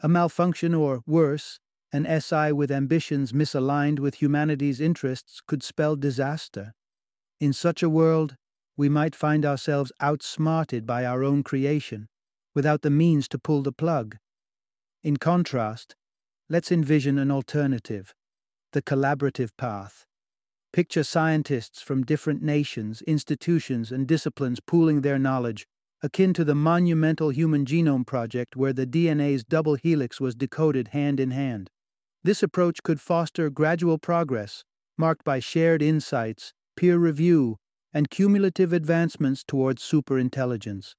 A 0.00 0.08
malfunction, 0.08 0.74
or 0.74 1.02
worse, 1.06 1.58
an 1.92 2.06
SI 2.20 2.52
with 2.52 2.70
ambitions 2.70 3.32
misaligned 3.32 3.98
with 3.98 4.22
humanity's 4.22 4.80
interests 4.80 5.40
could 5.46 5.62
spell 5.62 5.96
disaster. 5.96 6.72
In 7.40 7.52
such 7.52 7.82
a 7.82 7.90
world, 7.90 8.36
we 8.76 8.88
might 8.88 9.14
find 9.14 9.44
ourselves 9.44 9.92
outsmarted 10.00 10.86
by 10.86 11.04
our 11.04 11.22
own 11.22 11.42
creation, 11.42 12.08
without 12.54 12.82
the 12.82 12.90
means 12.90 13.28
to 13.28 13.38
pull 13.38 13.62
the 13.62 13.72
plug. 13.72 14.16
In 15.02 15.16
contrast, 15.16 15.96
let's 16.48 16.72
envision 16.72 17.18
an 17.18 17.30
alternative 17.30 18.14
the 18.72 18.80
collaborative 18.80 19.50
path. 19.58 20.06
Picture 20.72 21.04
scientists 21.04 21.82
from 21.82 22.02
different 22.02 22.42
nations, 22.42 23.02
institutions, 23.02 23.92
and 23.92 24.08
disciplines 24.08 24.58
pooling 24.58 25.02
their 25.02 25.18
knowledge, 25.18 25.66
akin 26.02 26.32
to 26.32 26.44
the 26.44 26.54
monumental 26.54 27.28
Human 27.28 27.66
Genome 27.66 28.06
Project 28.06 28.56
where 28.56 28.72
the 28.72 28.86
DNA's 28.86 29.44
double 29.44 29.74
helix 29.74 30.18
was 30.18 30.34
decoded 30.34 30.88
hand 30.88 31.20
in 31.20 31.30
hand. 31.30 31.68
This 32.24 32.42
approach 32.42 32.82
could 32.82 33.02
foster 33.02 33.50
gradual 33.50 33.98
progress, 33.98 34.64
marked 34.96 35.24
by 35.24 35.40
shared 35.40 35.82
insights, 35.82 36.54
peer 36.74 36.96
review, 36.96 37.58
and 37.92 38.08
cumulative 38.08 38.72
advancements 38.72 39.44
towards 39.46 39.82
superintelligence. 39.82 40.94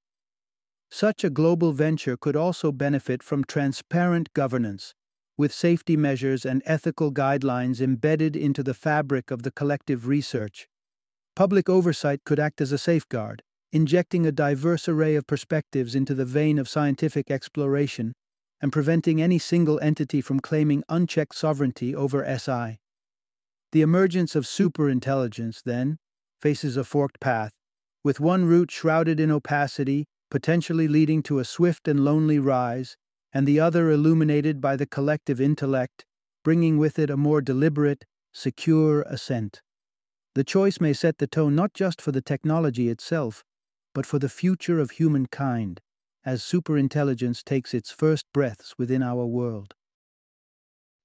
Such 0.91 1.23
a 1.23 1.31
global 1.31 1.71
venture 1.71 2.15
could 2.15 2.35
also 2.35 2.71
benefit 2.71 3.23
from 3.23 3.43
transparent 3.43 4.31
governance, 4.33 4.93
with 5.37 5.53
safety 5.53 5.97
measures 5.97 6.45
and 6.45 6.61
ethical 6.65 7.11
guidelines 7.11 7.81
embedded 7.81 8.35
into 8.35 8.63
the 8.63 8.73
fabric 8.73 9.31
of 9.31 9.43
the 9.43 9.51
collective 9.51 10.07
research. 10.07 10.67
Public 11.35 11.69
oversight 11.69 12.23
could 12.25 12.39
act 12.39 12.61
as 12.61 12.71
a 12.71 12.77
safeguard, 12.77 13.41
injecting 13.71 14.25
a 14.25 14.31
diverse 14.31 14.87
array 14.87 15.15
of 15.15 15.25
perspectives 15.25 15.95
into 15.95 16.13
the 16.13 16.25
vein 16.25 16.59
of 16.59 16.69
scientific 16.69 17.31
exploration 17.31 18.13
and 18.61 18.71
preventing 18.71 19.21
any 19.21 19.39
single 19.39 19.79
entity 19.81 20.21
from 20.21 20.39
claiming 20.39 20.83
unchecked 20.87 21.35
sovereignty 21.35 21.95
over 21.95 22.23
SI. 22.37 22.77
The 23.71 23.81
emergence 23.81 24.35
of 24.35 24.45
superintelligence, 24.45 25.63
then, 25.63 25.97
faces 26.39 26.77
a 26.77 26.83
forked 26.83 27.19
path, 27.19 27.51
with 28.03 28.19
one 28.19 28.45
route 28.45 28.69
shrouded 28.69 29.19
in 29.19 29.31
opacity, 29.31 30.05
potentially 30.29 30.87
leading 30.87 31.23
to 31.23 31.39
a 31.39 31.45
swift 31.45 31.87
and 31.87 32.05
lonely 32.05 32.37
rise, 32.37 32.95
and 33.33 33.47
the 33.47 33.59
other 33.59 33.89
illuminated 33.89 34.61
by 34.61 34.75
the 34.75 34.85
collective 34.85 35.41
intellect, 35.41 36.05
bringing 36.43 36.77
with 36.77 36.99
it 36.99 37.09
a 37.09 37.17
more 37.17 37.41
deliberate, 37.41 38.05
secure 38.31 39.01
ascent. 39.03 39.61
The 40.35 40.43
choice 40.43 40.79
may 40.79 40.93
set 40.93 41.17
the 41.17 41.27
tone 41.27 41.55
not 41.55 41.73
just 41.73 42.01
for 42.01 42.11
the 42.11 42.21
technology 42.21 42.89
itself, 42.89 43.43
but 43.93 44.05
for 44.05 44.19
the 44.19 44.29
future 44.29 44.79
of 44.79 44.91
humankind 44.91 45.81
as 46.25 46.41
superintelligence 46.41 47.43
takes 47.43 47.73
its 47.73 47.91
first 47.91 48.25
breaths 48.33 48.75
within 48.77 49.03
our 49.03 49.25
world. 49.25 49.75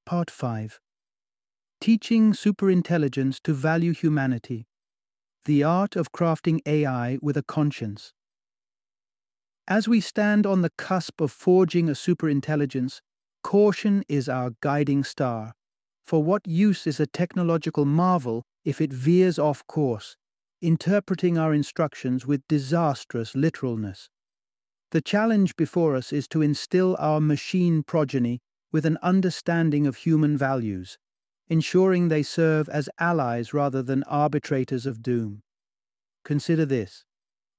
Part 0.07 0.31
5 0.31 0.81
Teaching 1.81 2.33
Superintelligence 2.33 3.41
to 3.43 3.53
Value 3.53 3.93
Humanity 3.93 4.67
The 5.45 5.63
Art 5.63 5.97
of 5.97 6.13
Crafting 6.13 6.61
AI 6.67 7.19
with 7.21 7.37
a 7.37 7.43
Conscience. 7.43 8.13
As 9.71 9.87
we 9.87 10.01
stand 10.01 10.47
on 10.47 10.63
the 10.63 10.71
cusp 10.79 11.21
of 11.21 11.31
forging 11.31 11.91
a 11.91 11.93
superintelligence, 11.93 13.03
caution 13.43 14.03
is 14.09 14.27
our 14.27 14.53
guiding 14.63 15.05
star. 15.05 15.53
For 16.07 16.25
what 16.25 16.49
use 16.49 16.87
is 16.87 16.99
a 16.99 17.07
technological 17.07 17.85
marvel 17.85 18.47
if 18.65 18.81
it 18.81 18.95
veers 18.95 19.39
off 19.39 19.67
course, 19.67 20.17
interpreting 20.63 21.37
our 21.37 21.53
instructions 21.53 22.27
with 22.27 22.49
disastrous 22.49 23.35
literalness? 23.35 24.09
The 24.91 25.03
challenge 25.03 25.55
before 25.55 25.95
us 25.97 26.15
is 26.15 26.27
to 26.29 26.41
instill 26.41 26.97
our 26.99 27.21
machine 27.21 27.83
progeny 27.83 28.41
with 28.73 28.87
an 28.87 28.97
understanding 29.03 29.87
of 29.87 29.97
human 29.97 30.39
values, 30.39 30.97
ensuring 31.49 32.09
they 32.09 32.23
serve 32.23 32.71
as 32.71 32.89
allies 32.99 33.53
rather 33.53 33.83
than 33.83 34.03
arbitrators 34.05 34.87
of 34.87 35.03
doom. 35.03 35.43
Consider 36.25 36.65
this 36.65 37.05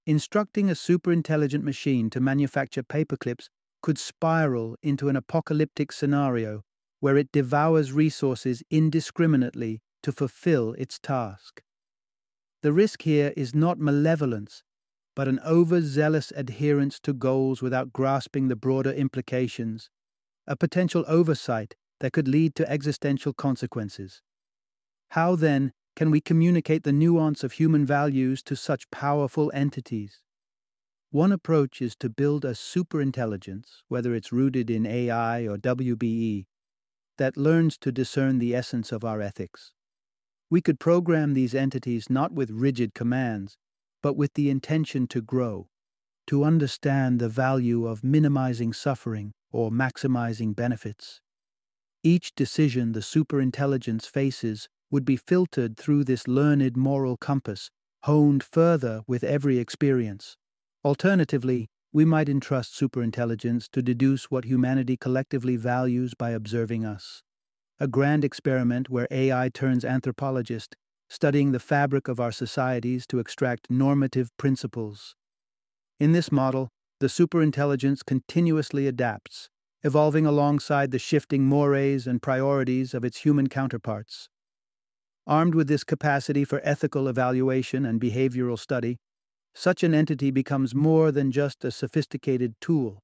instructing 0.09 0.71
a 0.71 0.73
superintelligent 0.73 1.61
machine 1.61 2.09
to 2.09 2.19
manufacture 2.19 2.81
paperclips 2.81 3.47
could 3.83 3.99
spiral 3.99 4.75
into 4.81 5.07
an 5.07 5.15
apocalyptic 5.15 5.91
scenario 5.91 6.63
where 6.99 7.15
it 7.15 7.31
devours 7.31 7.93
resources 7.93 8.63
indiscriminately 8.71 9.79
to 10.01 10.11
fulfill 10.11 10.73
its 10.79 10.97
task. 10.97 11.61
The 12.63 12.73
risk 12.73 13.03
here 13.03 13.33
is 13.37 13.53
not 13.53 13.77
malevolence, 13.77 14.63
but 15.15 15.27
an 15.27 15.39
overzealous 15.45 16.33
adherence 16.35 16.99
to 17.01 17.13
goals 17.13 17.61
without 17.61 17.93
grasping 17.93 18.47
the 18.47 18.55
broader 18.55 18.91
implications, 18.91 19.91
a 20.47 20.55
potential 20.55 21.05
oversight 21.07 21.75
that 21.99 22.13
could 22.13 22.27
lead 22.27 22.55
to 22.55 22.67
existential 22.67 23.31
consequences. 23.31 24.23
How, 25.09 25.35
then, 25.35 25.71
can 25.95 26.11
we 26.11 26.21
communicate 26.21 26.83
the 26.83 26.93
nuance 26.93 27.43
of 27.43 27.53
human 27.53 27.85
values 27.85 28.41
to 28.43 28.55
such 28.55 28.89
powerful 28.91 29.51
entities? 29.53 30.21
One 31.11 31.31
approach 31.31 31.81
is 31.81 31.95
to 31.97 32.09
build 32.09 32.45
a 32.45 32.51
superintelligence, 32.51 33.81
whether 33.87 34.13
it's 34.13 34.31
rooted 34.31 34.69
in 34.69 34.85
AI 34.85 35.47
or 35.47 35.57
WBE, 35.57 36.45
that 37.17 37.35
learns 37.35 37.77
to 37.79 37.91
discern 37.91 38.39
the 38.39 38.55
essence 38.55 38.91
of 38.91 39.03
our 39.03 39.19
ethics. 39.19 39.73
We 40.49 40.61
could 40.61 40.79
program 40.79 41.33
these 41.33 41.53
entities 41.53 42.09
not 42.09 42.31
with 42.31 42.49
rigid 42.51 42.93
commands, 42.93 43.57
but 44.01 44.15
with 44.15 44.33
the 44.35 44.49
intention 44.49 45.07
to 45.07 45.21
grow, 45.21 45.67
to 46.27 46.43
understand 46.43 47.19
the 47.19 47.29
value 47.29 47.85
of 47.87 48.03
minimizing 48.03 48.71
suffering 48.71 49.33
or 49.51 49.71
maximizing 49.71 50.55
benefits. 50.55 51.21
Each 52.03 52.33
decision 52.35 52.93
the 52.93 53.01
superintelligence 53.01 54.05
faces 54.05 54.69
would 54.91 55.05
be 55.05 55.15
filtered 55.15 55.77
through 55.77 56.03
this 56.03 56.27
learned 56.27 56.75
moral 56.75 57.17
compass, 57.17 57.69
honed 58.03 58.43
further 58.43 59.01
with 59.07 59.23
every 59.23 59.57
experience. 59.57 60.37
Alternatively, 60.83 61.67
we 61.91 62.05
might 62.05 62.29
entrust 62.29 62.79
superintelligence 62.79 63.67
to 63.71 63.81
deduce 63.81 64.31
what 64.31 64.45
humanity 64.45 64.95
collectively 64.95 65.55
values 65.55 66.13
by 66.13 66.31
observing 66.31 66.85
us. 66.85 67.21
A 67.79 67.87
grand 67.87 68.23
experiment 68.23 68.89
where 68.89 69.07
AI 69.09 69.49
turns 69.49 69.83
anthropologist, 69.83 70.75
studying 71.09 71.51
the 71.51 71.59
fabric 71.59 72.07
of 72.07 72.19
our 72.19 72.31
societies 72.31 73.07
to 73.07 73.19
extract 73.19 73.71
normative 73.71 74.29
principles. 74.37 75.15
In 75.99 76.11
this 76.11 76.31
model, 76.31 76.69
the 76.99 77.07
superintelligence 77.07 78.05
continuously 78.05 78.85
adapts, 78.85 79.49
evolving 79.83 80.25
alongside 80.25 80.91
the 80.91 80.99
shifting 80.99 81.45
mores 81.45 82.05
and 82.05 82.21
priorities 82.21 82.93
of 82.93 83.03
its 83.03 83.19
human 83.19 83.47
counterparts. 83.47 84.29
Armed 85.29 85.53
with 85.53 85.67
this 85.67 85.83
capacity 85.83 86.43
for 86.43 86.59
ethical 86.63 87.07
evaluation 87.07 87.85
and 87.85 88.01
behavioral 88.01 88.57
study, 88.57 88.97
such 89.53 89.83
an 89.83 89.93
entity 89.93 90.31
becomes 90.31 90.73
more 90.73 91.11
than 91.11 91.31
just 91.31 91.63
a 91.63 91.69
sophisticated 91.69 92.55
tool. 92.59 93.03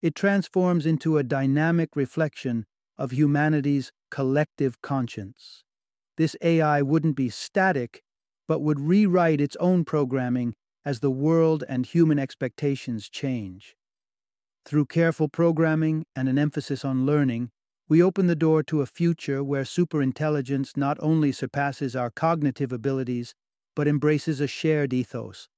It 0.00 0.14
transforms 0.14 0.86
into 0.86 1.18
a 1.18 1.24
dynamic 1.24 1.96
reflection 1.96 2.64
of 2.96 3.10
humanity's 3.10 3.90
collective 4.08 4.80
conscience. 4.82 5.64
This 6.16 6.36
AI 6.42 6.80
wouldn't 6.80 7.16
be 7.16 7.28
static, 7.28 8.02
but 8.46 8.60
would 8.60 8.78
rewrite 8.78 9.40
its 9.40 9.56
own 9.56 9.84
programming 9.84 10.54
as 10.84 11.00
the 11.00 11.10
world 11.10 11.64
and 11.68 11.84
human 11.84 12.20
expectations 12.20 13.08
change. 13.08 13.74
Through 14.64 14.86
careful 14.86 15.28
programming 15.28 16.04
and 16.14 16.28
an 16.28 16.38
emphasis 16.38 16.84
on 16.84 17.04
learning, 17.04 17.50
we 17.88 18.02
open 18.02 18.26
the 18.26 18.36
door 18.36 18.62
to 18.62 18.82
a 18.82 18.86
future 18.86 19.42
where 19.42 19.64
superintelligence 19.64 20.76
not 20.76 20.98
only 21.00 21.32
surpasses 21.32 21.96
our 21.96 22.10
cognitive 22.10 22.70
abilities, 22.70 23.34
but 23.74 23.88
embraces 23.88 24.40
a 24.40 24.46
shared 24.46 24.92
ethos, 24.92 25.48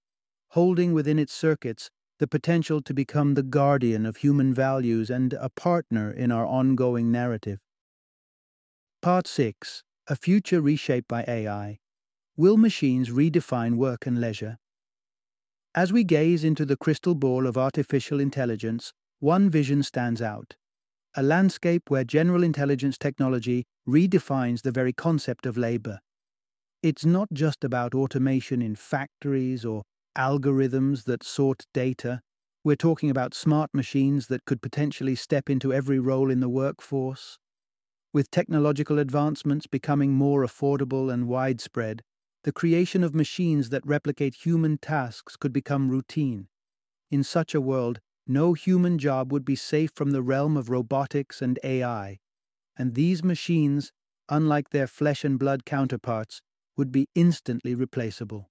holding 0.50 0.92
within 0.92 1.18
its 1.18 1.32
circuits 1.32 1.90
the 2.20 2.28
potential 2.28 2.80
to 2.82 2.94
become 2.94 3.34
the 3.34 3.42
guardian 3.42 4.06
of 4.06 4.18
human 4.18 4.54
values 4.54 5.10
and 5.10 5.32
a 5.32 5.48
partner 5.48 6.10
in 6.10 6.30
our 6.30 6.46
ongoing 6.46 7.10
narrative. 7.10 7.58
Part 9.02 9.26
6 9.26 9.82
A 10.06 10.14
Future 10.14 10.60
Reshaped 10.60 11.08
by 11.08 11.24
AI 11.26 11.78
Will 12.36 12.56
Machines 12.56 13.10
Redefine 13.10 13.76
Work 13.76 14.06
and 14.06 14.20
Leisure? 14.20 14.58
As 15.74 15.92
we 15.92 16.04
gaze 16.04 16.44
into 16.44 16.64
the 16.64 16.76
crystal 16.76 17.14
ball 17.14 17.46
of 17.46 17.56
artificial 17.56 18.20
intelligence, 18.20 18.92
one 19.18 19.50
vision 19.50 19.82
stands 19.82 20.20
out 20.20 20.56
a 21.16 21.22
landscape 21.22 21.90
where 21.90 22.04
general 22.04 22.44
intelligence 22.44 22.96
technology 22.96 23.64
redefines 23.88 24.62
the 24.62 24.70
very 24.70 24.92
concept 24.92 25.46
of 25.46 25.56
labor. 25.56 25.98
It's 26.82 27.04
not 27.04 27.28
just 27.32 27.64
about 27.64 27.94
automation 27.94 28.62
in 28.62 28.76
factories 28.76 29.64
or 29.64 29.82
algorithms 30.16 31.04
that 31.04 31.22
sort 31.22 31.64
data. 31.74 32.20
We're 32.64 32.76
talking 32.76 33.10
about 33.10 33.34
smart 33.34 33.70
machines 33.74 34.28
that 34.28 34.44
could 34.44 34.62
potentially 34.62 35.14
step 35.14 35.50
into 35.50 35.72
every 35.72 35.98
role 35.98 36.30
in 36.30 36.40
the 36.40 36.48
workforce. 36.48 37.38
With 38.12 38.30
technological 38.30 38.98
advancements 38.98 39.66
becoming 39.66 40.12
more 40.12 40.44
affordable 40.44 41.12
and 41.12 41.28
widespread, 41.28 42.02
the 42.44 42.52
creation 42.52 43.04
of 43.04 43.14
machines 43.14 43.68
that 43.68 43.86
replicate 43.86 44.34
human 44.34 44.78
tasks 44.78 45.36
could 45.36 45.52
become 45.52 45.90
routine. 45.90 46.48
In 47.10 47.22
such 47.22 47.54
a 47.54 47.60
world, 47.60 48.00
no 48.26 48.52
human 48.52 48.98
job 48.98 49.32
would 49.32 49.44
be 49.44 49.56
safe 49.56 49.90
from 49.94 50.10
the 50.10 50.22
realm 50.22 50.56
of 50.56 50.70
robotics 50.70 51.42
and 51.42 51.58
AI, 51.64 52.18
and 52.76 52.94
these 52.94 53.24
machines, 53.24 53.92
unlike 54.28 54.70
their 54.70 54.86
flesh 54.86 55.24
and 55.24 55.38
blood 55.38 55.64
counterparts, 55.64 56.40
would 56.76 56.92
be 56.92 57.08
instantly 57.14 57.74
replaceable. 57.74 58.50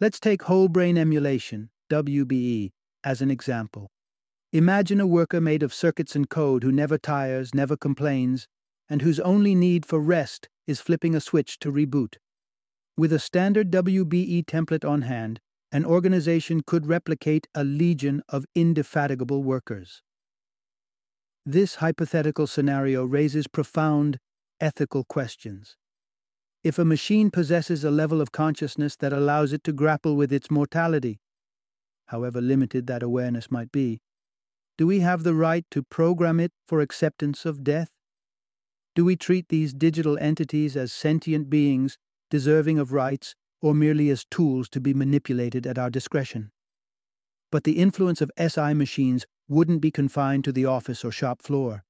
Let's 0.00 0.20
take 0.20 0.42
whole 0.42 0.68
brain 0.68 0.98
emulation, 0.98 1.70
WBE, 1.90 2.72
as 3.02 3.22
an 3.22 3.30
example. 3.30 3.90
Imagine 4.52 5.00
a 5.00 5.06
worker 5.06 5.40
made 5.40 5.62
of 5.62 5.74
circuits 5.74 6.14
and 6.14 6.28
code 6.28 6.62
who 6.62 6.70
never 6.70 6.98
tires, 6.98 7.54
never 7.54 7.76
complains, 7.76 8.46
and 8.88 9.02
whose 9.02 9.20
only 9.20 9.54
need 9.54 9.84
for 9.86 9.98
rest 9.98 10.48
is 10.66 10.80
flipping 10.80 11.14
a 11.14 11.20
switch 11.20 11.58
to 11.60 11.72
reboot. 11.72 12.16
With 12.96 13.12
a 13.12 13.18
standard 13.18 13.70
WBE 13.70 14.44
template 14.46 14.88
on 14.88 15.02
hand, 15.02 15.40
an 15.72 15.84
organization 15.84 16.62
could 16.66 16.86
replicate 16.86 17.46
a 17.54 17.64
legion 17.64 18.22
of 18.28 18.46
indefatigable 18.54 19.42
workers. 19.42 20.02
This 21.44 21.76
hypothetical 21.76 22.46
scenario 22.46 23.04
raises 23.04 23.46
profound 23.46 24.18
ethical 24.60 25.04
questions. 25.04 25.76
If 26.64 26.78
a 26.78 26.84
machine 26.84 27.30
possesses 27.30 27.84
a 27.84 27.90
level 27.90 28.20
of 28.20 28.32
consciousness 28.32 28.96
that 28.96 29.12
allows 29.12 29.52
it 29.52 29.62
to 29.64 29.72
grapple 29.72 30.16
with 30.16 30.32
its 30.32 30.50
mortality, 30.50 31.20
however 32.06 32.40
limited 32.40 32.86
that 32.86 33.02
awareness 33.02 33.50
might 33.50 33.70
be, 33.70 34.00
do 34.78 34.86
we 34.86 35.00
have 35.00 35.22
the 35.22 35.34
right 35.34 35.64
to 35.70 35.82
program 35.82 36.40
it 36.40 36.52
for 36.66 36.80
acceptance 36.80 37.46
of 37.46 37.64
death? 37.64 37.90
Do 38.94 39.04
we 39.04 39.16
treat 39.16 39.48
these 39.48 39.72
digital 39.72 40.18
entities 40.18 40.76
as 40.76 40.92
sentient 40.92 41.48
beings 41.48 41.98
deserving 42.30 42.78
of 42.78 42.92
rights 42.92 43.34
or 43.60 43.74
merely 43.74 44.10
as 44.10 44.24
tools 44.24 44.68
to 44.70 44.80
be 44.80 44.94
manipulated 44.94 45.66
at 45.66 45.78
our 45.78 45.90
discretion. 45.90 46.50
But 47.50 47.64
the 47.64 47.78
influence 47.78 48.20
of 48.20 48.30
SI 48.38 48.74
machines 48.74 49.26
wouldn't 49.48 49.80
be 49.80 49.90
confined 49.90 50.44
to 50.44 50.52
the 50.52 50.66
office 50.66 51.04
or 51.04 51.12
shop 51.12 51.42
floor. 51.42 51.84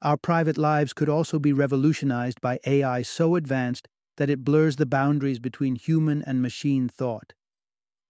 Our 0.00 0.16
private 0.16 0.56
lives 0.56 0.92
could 0.92 1.08
also 1.08 1.38
be 1.38 1.52
revolutionized 1.52 2.40
by 2.40 2.60
AI 2.64 3.02
so 3.02 3.34
advanced 3.34 3.88
that 4.16 4.30
it 4.30 4.44
blurs 4.44 4.76
the 4.76 4.86
boundaries 4.86 5.38
between 5.38 5.76
human 5.76 6.22
and 6.22 6.40
machine 6.40 6.88
thought. 6.88 7.34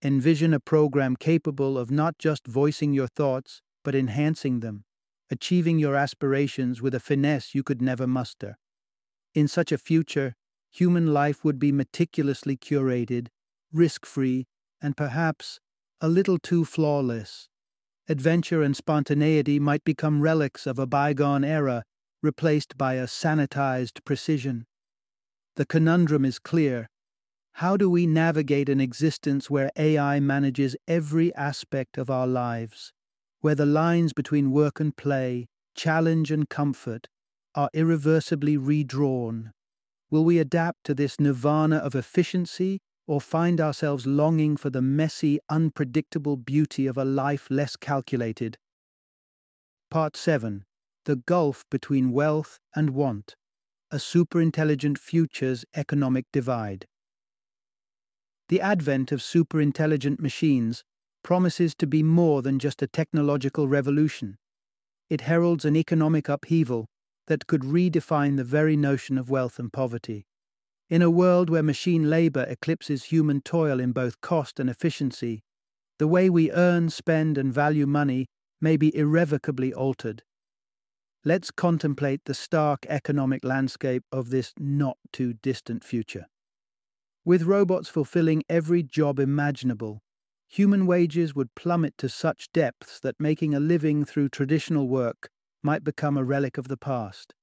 Envision 0.02 0.54
a 0.54 0.60
program 0.60 1.16
capable 1.16 1.76
of 1.76 1.90
not 1.90 2.18
just 2.18 2.46
voicing 2.46 2.92
your 2.92 3.08
thoughts, 3.08 3.62
but 3.84 3.94
enhancing 3.94 4.60
them, 4.60 4.84
achieving 5.30 5.78
your 5.78 5.96
aspirations 5.96 6.80
with 6.80 6.94
a 6.94 7.00
finesse 7.00 7.54
you 7.54 7.62
could 7.62 7.82
never 7.82 8.06
muster. 8.06 8.58
In 9.34 9.48
such 9.48 9.72
a 9.72 9.78
future, 9.78 10.34
human 10.70 11.06
life 11.08 11.44
would 11.44 11.58
be 11.58 11.72
meticulously 11.72 12.56
curated, 12.56 13.28
risk 13.72 14.06
free, 14.06 14.46
and 14.80 14.96
perhaps 14.96 15.60
a 16.00 16.08
little 16.08 16.38
too 16.38 16.64
flawless. 16.64 17.48
Adventure 18.08 18.62
and 18.62 18.76
spontaneity 18.76 19.58
might 19.58 19.84
become 19.84 20.22
relics 20.22 20.66
of 20.66 20.78
a 20.78 20.86
bygone 20.86 21.44
era, 21.44 21.84
replaced 22.22 22.78
by 22.78 22.94
a 22.94 23.06
sanitized 23.06 24.04
precision. 24.04 24.66
The 25.56 25.66
conundrum 25.66 26.24
is 26.24 26.38
clear. 26.38 26.88
How 27.54 27.76
do 27.76 27.90
we 27.90 28.06
navigate 28.06 28.68
an 28.68 28.80
existence 28.80 29.50
where 29.50 29.70
AI 29.76 30.20
manages 30.20 30.76
every 30.86 31.34
aspect 31.34 31.98
of 31.98 32.08
our 32.08 32.26
lives, 32.26 32.92
where 33.40 33.56
the 33.56 33.66
lines 33.66 34.12
between 34.12 34.52
work 34.52 34.80
and 34.80 34.96
play, 34.96 35.46
challenge 35.74 36.30
and 36.30 36.48
comfort, 36.48 37.08
are 37.54 37.70
irreversibly 37.74 38.56
redrawn. 38.56 39.52
Will 40.10 40.24
we 40.24 40.38
adapt 40.38 40.84
to 40.84 40.94
this 40.94 41.20
nirvana 41.20 41.76
of 41.76 41.94
efficiency 41.94 42.80
or 43.06 43.20
find 43.20 43.60
ourselves 43.60 44.06
longing 44.06 44.56
for 44.56 44.70
the 44.70 44.80
messy, 44.80 45.38
unpredictable 45.50 46.36
beauty 46.36 46.86
of 46.86 46.96
a 46.96 47.04
life 47.04 47.46
less 47.50 47.76
calculated? 47.76 48.56
Part 49.90 50.16
7 50.16 50.64
The 51.04 51.16
Gulf 51.16 51.64
Between 51.70 52.10
Wealth 52.12 52.58
and 52.74 52.90
Want 52.90 53.36
A 53.90 53.96
Superintelligent 53.96 54.96
Future's 54.98 55.66
Economic 55.74 56.24
Divide. 56.32 56.86
The 58.48 58.62
advent 58.62 59.12
of 59.12 59.20
superintelligent 59.20 60.20
machines 60.20 60.84
promises 61.22 61.74
to 61.74 61.86
be 61.86 62.02
more 62.02 62.40
than 62.40 62.58
just 62.58 62.80
a 62.80 62.86
technological 62.86 63.68
revolution. 63.68 64.38
It 65.10 65.22
heralds 65.22 65.66
an 65.66 65.76
economic 65.76 66.30
upheaval 66.30 66.88
that 67.28 67.46
could 67.46 67.62
redefine 67.62 68.36
the 68.36 68.44
very 68.44 68.76
notion 68.76 69.16
of 69.16 69.30
wealth 69.30 69.58
and 69.58 69.72
poverty. 69.72 70.26
In 70.90 71.02
a 71.02 71.10
world 71.10 71.50
where 71.50 71.62
machine 71.62 72.10
labor 72.10 72.44
eclipses 72.48 73.04
human 73.04 73.40
toil 73.42 73.78
in 73.78 73.92
both 73.92 74.20
cost 74.20 74.58
and 74.58 74.68
efficiency, 74.68 75.42
the 75.98 76.08
way 76.08 76.30
we 76.30 76.50
earn, 76.52 76.90
spend, 76.90 77.38
and 77.38 77.52
value 77.52 77.86
money 77.86 78.26
may 78.60 78.76
be 78.76 78.94
irrevocably 78.96 79.72
altered. 79.72 80.22
Let's 81.24 81.50
contemplate 81.50 82.22
the 82.24 82.34
stark 82.34 82.86
economic 82.88 83.44
landscape 83.44 84.04
of 84.10 84.30
this 84.30 84.52
not 84.58 84.96
too 85.12 85.34
distant 85.34 85.84
future. 85.84 86.26
With 87.24 87.42
robots 87.42 87.88
fulfilling 87.88 88.44
every 88.48 88.82
job 88.82 89.18
imaginable, 89.18 90.00
human 90.48 90.86
wages 90.86 91.34
would 91.34 91.54
plummet 91.54 91.98
to 91.98 92.08
such 92.08 92.50
depths 92.52 92.98
that 93.00 93.20
making 93.20 93.52
a 93.54 93.60
living 93.60 94.04
through 94.06 94.30
traditional 94.30 94.88
work 94.88 95.28
might 95.62 95.84
become 95.84 96.16
a 96.16 96.24
relic 96.24 96.58
of 96.58 96.68
the 96.68 96.76
past. 96.76 97.34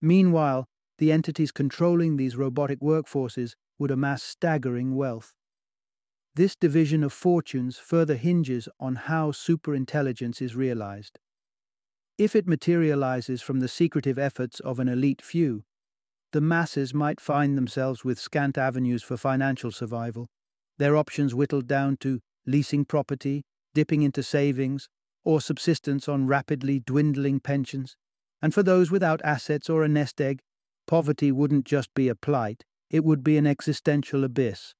Meanwhile, 0.00 0.66
the 0.98 1.10
entities 1.10 1.50
controlling 1.50 2.16
these 2.16 2.36
robotic 2.36 2.80
workforces 2.80 3.54
would 3.78 3.90
amass 3.90 4.22
staggering 4.22 4.94
wealth. 4.94 5.32
This 6.36 6.56
division 6.56 7.04
of 7.04 7.12
fortunes 7.12 7.78
further 7.78 8.16
hinges 8.16 8.68
on 8.80 8.96
how 8.96 9.30
superintelligence 9.30 10.42
is 10.42 10.56
realized. 10.56 11.18
If 12.18 12.36
it 12.36 12.46
materializes 12.46 13.42
from 13.42 13.60
the 13.60 13.68
secretive 13.68 14.18
efforts 14.18 14.60
of 14.60 14.78
an 14.78 14.88
elite 14.88 15.22
few, 15.22 15.64
the 16.32 16.40
masses 16.40 16.92
might 16.92 17.20
find 17.20 17.56
themselves 17.56 18.04
with 18.04 18.18
scant 18.18 18.58
avenues 18.58 19.02
for 19.02 19.16
financial 19.16 19.70
survival, 19.70 20.28
their 20.78 20.96
options 20.96 21.34
whittled 21.34 21.66
down 21.66 21.96
to 21.98 22.20
leasing 22.46 22.84
property, 22.84 23.44
dipping 23.72 24.02
into 24.02 24.22
savings, 24.22 24.88
or 25.24 25.40
subsistence 25.40 26.08
on 26.08 26.26
rapidly 26.26 26.80
dwindling 26.80 27.40
pensions. 27.40 27.96
And 28.42 28.52
for 28.52 28.62
those 28.62 28.90
without 28.90 29.22
assets 29.24 29.70
or 29.70 29.82
a 29.82 29.88
nest 29.88 30.20
egg, 30.20 30.40
poverty 30.86 31.32
wouldn't 31.32 31.64
just 31.64 31.92
be 31.94 32.08
a 32.08 32.14
plight, 32.14 32.64
it 32.90 33.04
would 33.04 33.24
be 33.24 33.36
an 33.36 33.46
existential 33.46 34.22
abyss. 34.22 34.74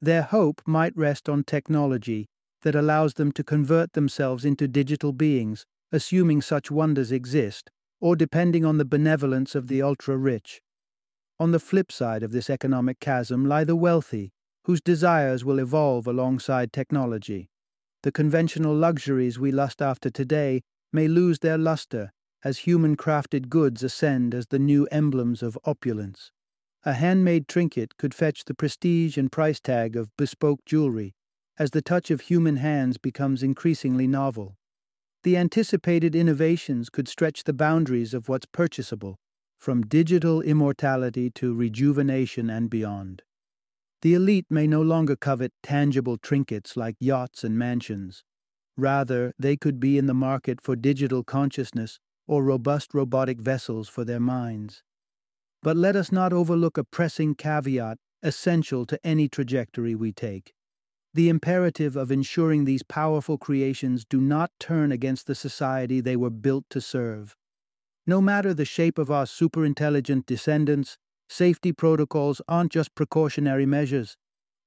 Their 0.00 0.22
hope 0.22 0.62
might 0.66 0.96
rest 0.96 1.28
on 1.28 1.44
technology 1.44 2.26
that 2.62 2.74
allows 2.74 3.14
them 3.14 3.30
to 3.32 3.44
convert 3.44 3.92
themselves 3.92 4.44
into 4.44 4.66
digital 4.66 5.12
beings, 5.12 5.64
assuming 5.92 6.42
such 6.42 6.70
wonders 6.70 7.12
exist, 7.12 7.70
or 8.00 8.16
depending 8.16 8.64
on 8.64 8.78
the 8.78 8.84
benevolence 8.84 9.54
of 9.54 9.68
the 9.68 9.82
ultra 9.82 10.16
rich. 10.16 10.60
On 11.40 11.52
the 11.52 11.60
flip 11.60 11.92
side 11.92 12.22
of 12.22 12.32
this 12.32 12.50
economic 12.50 13.00
chasm 13.00 13.46
lie 13.46 13.64
the 13.64 13.76
wealthy, 13.76 14.32
whose 14.64 14.80
desires 14.80 15.44
will 15.44 15.58
evolve 15.58 16.06
alongside 16.06 16.72
technology. 16.72 17.48
The 18.02 18.12
conventional 18.12 18.74
luxuries 18.74 19.38
we 19.38 19.50
lust 19.50 19.82
after 19.82 20.10
today 20.10 20.62
may 20.92 21.08
lose 21.08 21.40
their 21.40 21.58
luster 21.58 22.12
as 22.44 22.58
human 22.58 22.96
crafted 22.96 23.48
goods 23.48 23.82
ascend 23.82 24.34
as 24.34 24.46
the 24.46 24.58
new 24.58 24.86
emblems 24.92 25.42
of 25.42 25.58
opulence. 25.64 26.30
A 26.84 26.92
handmade 26.92 27.48
trinket 27.48 27.96
could 27.96 28.14
fetch 28.14 28.44
the 28.44 28.54
prestige 28.54 29.18
and 29.18 29.32
price 29.32 29.60
tag 29.60 29.96
of 29.96 30.16
bespoke 30.16 30.64
jewelry 30.64 31.14
as 31.58 31.72
the 31.72 31.82
touch 31.82 32.10
of 32.10 32.22
human 32.22 32.56
hands 32.56 32.98
becomes 32.98 33.42
increasingly 33.42 34.06
novel. 34.06 34.56
The 35.24 35.36
anticipated 35.36 36.14
innovations 36.14 36.88
could 36.90 37.08
stretch 37.08 37.42
the 37.42 37.52
boundaries 37.52 38.14
of 38.14 38.28
what's 38.28 38.46
purchasable, 38.46 39.18
from 39.58 39.82
digital 39.82 40.40
immortality 40.40 41.30
to 41.30 41.52
rejuvenation 41.52 42.48
and 42.48 42.70
beyond. 42.70 43.22
The 44.02 44.14
elite 44.14 44.46
may 44.48 44.66
no 44.66 44.80
longer 44.80 45.16
covet 45.16 45.52
tangible 45.62 46.18
trinkets 46.18 46.76
like 46.76 46.96
yachts 47.00 47.42
and 47.42 47.58
mansions. 47.58 48.22
Rather, 48.76 49.32
they 49.38 49.56
could 49.56 49.80
be 49.80 49.98
in 49.98 50.06
the 50.06 50.14
market 50.14 50.60
for 50.60 50.76
digital 50.76 51.24
consciousness 51.24 51.98
or 52.28 52.44
robust 52.44 52.94
robotic 52.94 53.40
vessels 53.40 53.88
for 53.88 54.04
their 54.04 54.20
minds. 54.20 54.84
But 55.62 55.76
let 55.76 55.96
us 55.96 56.12
not 56.12 56.32
overlook 56.32 56.78
a 56.78 56.84
pressing 56.84 57.34
caveat 57.34 57.98
essential 58.22 58.86
to 58.86 59.00
any 59.04 59.28
trajectory 59.28 59.94
we 59.94 60.12
take. 60.12 60.52
The 61.14 61.28
imperative 61.28 61.96
of 61.96 62.12
ensuring 62.12 62.64
these 62.64 62.82
powerful 62.84 63.38
creations 63.38 64.04
do 64.04 64.20
not 64.20 64.52
turn 64.60 64.92
against 64.92 65.26
the 65.26 65.34
society 65.34 66.00
they 66.00 66.16
were 66.16 66.30
built 66.30 66.66
to 66.70 66.80
serve. 66.80 67.34
No 68.06 68.20
matter 68.20 68.54
the 68.54 68.64
shape 68.64 68.98
of 68.98 69.10
our 69.10 69.24
superintelligent 69.24 70.26
descendants, 70.26 70.98
Safety 71.28 71.72
protocols 71.72 72.40
aren't 72.48 72.72
just 72.72 72.94
precautionary 72.94 73.66
measures. 73.66 74.16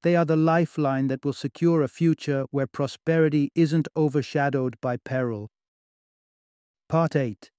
They 0.04 0.16
are 0.16 0.26
the 0.26 0.36
lifeline 0.36 1.08
that 1.08 1.26
will 1.26 1.34
secure 1.34 1.82
a 1.82 1.88
future 1.88 2.46
where 2.52 2.68
prosperity 2.68 3.52
isn't 3.56 3.88
overshadowed 3.96 4.76
by 4.82 4.98
peril. 4.98 5.50
Part 6.88 7.16
8 7.16 7.52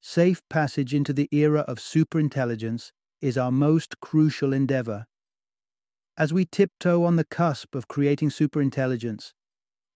Safe 0.00 0.42
passage 0.48 0.94
into 0.94 1.12
the 1.12 1.28
era 1.30 1.60
of 1.60 1.78
superintelligence 1.78 2.90
is 3.20 3.38
our 3.38 3.52
most 3.52 4.00
crucial 4.00 4.52
endeavor. 4.52 5.06
As 6.16 6.32
we 6.32 6.44
tiptoe 6.44 7.04
on 7.04 7.16
the 7.16 7.24
cusp 7.24 7.74
of 7.74 7.88
creating 7.88 8.30
superintelligence, 8.30 9.32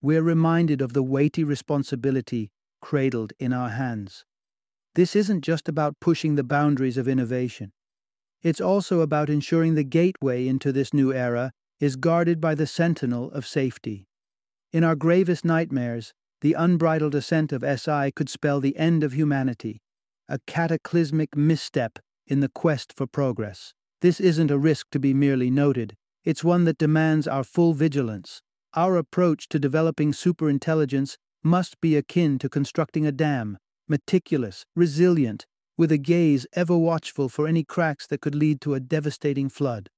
we're 0.01 0.23
reminded 0.23 0.81
of 0.81 0.93
the 0.93 1.03
weighty 1.03 1.43
responsibility 1.43 2.51
cradled 2.81 3.33
in 3.39 3.51
our 3.51 3.69
hands. 3.69 4.25
This 4.95 5.15
isn't 5.15 5.41
just 5.41 5.67
about 5.67 5.99
pushing 5.99 6.35
the 6.35 6.43
boundaries 6.43 6.97
of 6.97 7.07
innovation. 7.07 7.71
It's 8.43 8.61
also 8.61 9.01
about 9.01 9.29
ensuring 9.29 9.75
the 9.75 9.83
gateway 9.83 10.47
into 10.47 10.71
this 10.71 10.93
new 10.93 11.13
era 11.13 11.51
is 11.79 11.95
guarded 11.95 12.39
by 12.39 12.55
the 12.55 12.67
sentinel 12.67 13.31
of 13.31 13.45
safety. 13.45 14.07
In 14.71 14.83
our 14.83 14.95
gravest 14.95 15.45
nightmares, 15.45 16.13
the 16.41 16.53
unbridled 16.53 17.15
ascent 17.15 17.51
of 17.51 17.63
SI 17.63 18.11
could 18.11 18.29
spell 18.29 18.59
the 18.59 18.77
end 18.77 19.03
of 19.03 19.13
humanity, 19.13 19.81
a 20.27 20.39
cataclysmic 20.45 21.35
misstep 21.35 21.99
in 22.27 22.41
the 22.41 22.49
quest 22.49 22.93
for 22.95 23.07
progress. 23.07 23.73
This 24.01 24.19
isn't 24.19 24.51
a 24.51 24.57
risk 24.57 24.87
to 24.91 24.99
be 24.99 25.13
merely 25.13 25.49
noted, 25.49 25.95
it's 26.23 26.43
one 26.43 26.65
that 26.65 26.77
demands 26.77 27.27
our 27.27 27.43
full 27.43 27.73
vigilance. 27.73 28.41
Our 28.75 28.97
approach 28.97 29.47
to 29.49 29.59
developing 29.59 30.11
superintelligence 30.11 31.17
must 31.43 31.79
be 31.81 31.95
akin 31.95 32.37
to 32.39 32.49
constructing 32.49 33.07
a 33.07 33.11
dam, 33.11 33.57
meticulous, 33.87 34.65
resilient, 34.75 35.45
with 35.77 35.91
a 35.91 35.97
gaze 35.97 36.47
ever 36.53 36.77
watchful 36.77 37.29
for 37.29 37.47
any 37.47 37.63
cracks 37.63 38.07
that 38.07 38.21
could 38.21 38.35
lead 38.35 38.59
to 38.61 38.73
a 38.73 38.79
devastating 38.79 39.47
flood. 39.47 39.89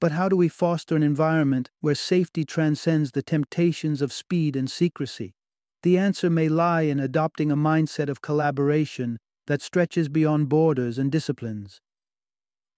But 0.00 0.12
how 0.12 0.28
do 0.28 0.36
we 0.36 0.48
foster 0.48 0.96
an 0.96 1.02
environment 1.02 1.70
where 1.80 1.94
safety 1.94 2.44
transcends 2.44 3.12
the 3.12 3.22
temptations 3.22 4.02
of 4.02 4.12
speed 4.12 4.54
and 4.54 4.70
secrecy? 4.70 5.34
The 5.82 5.96
answer 5.96 6.28
may 6.28 6.48
lie 6.48 6.82
in 6.82 7.00
adopting 7.00 7.50
a 7.50 7.56
mindset 7.56 8.08
of 8.08 8.20
collaboration 8.20 9.18
that 9.46 9.62
stretches 9.62 10.08
beyond 10.08 10.48
borders 10.48 10.98
and 10.98 11.10
disciplines. 11.10 11.80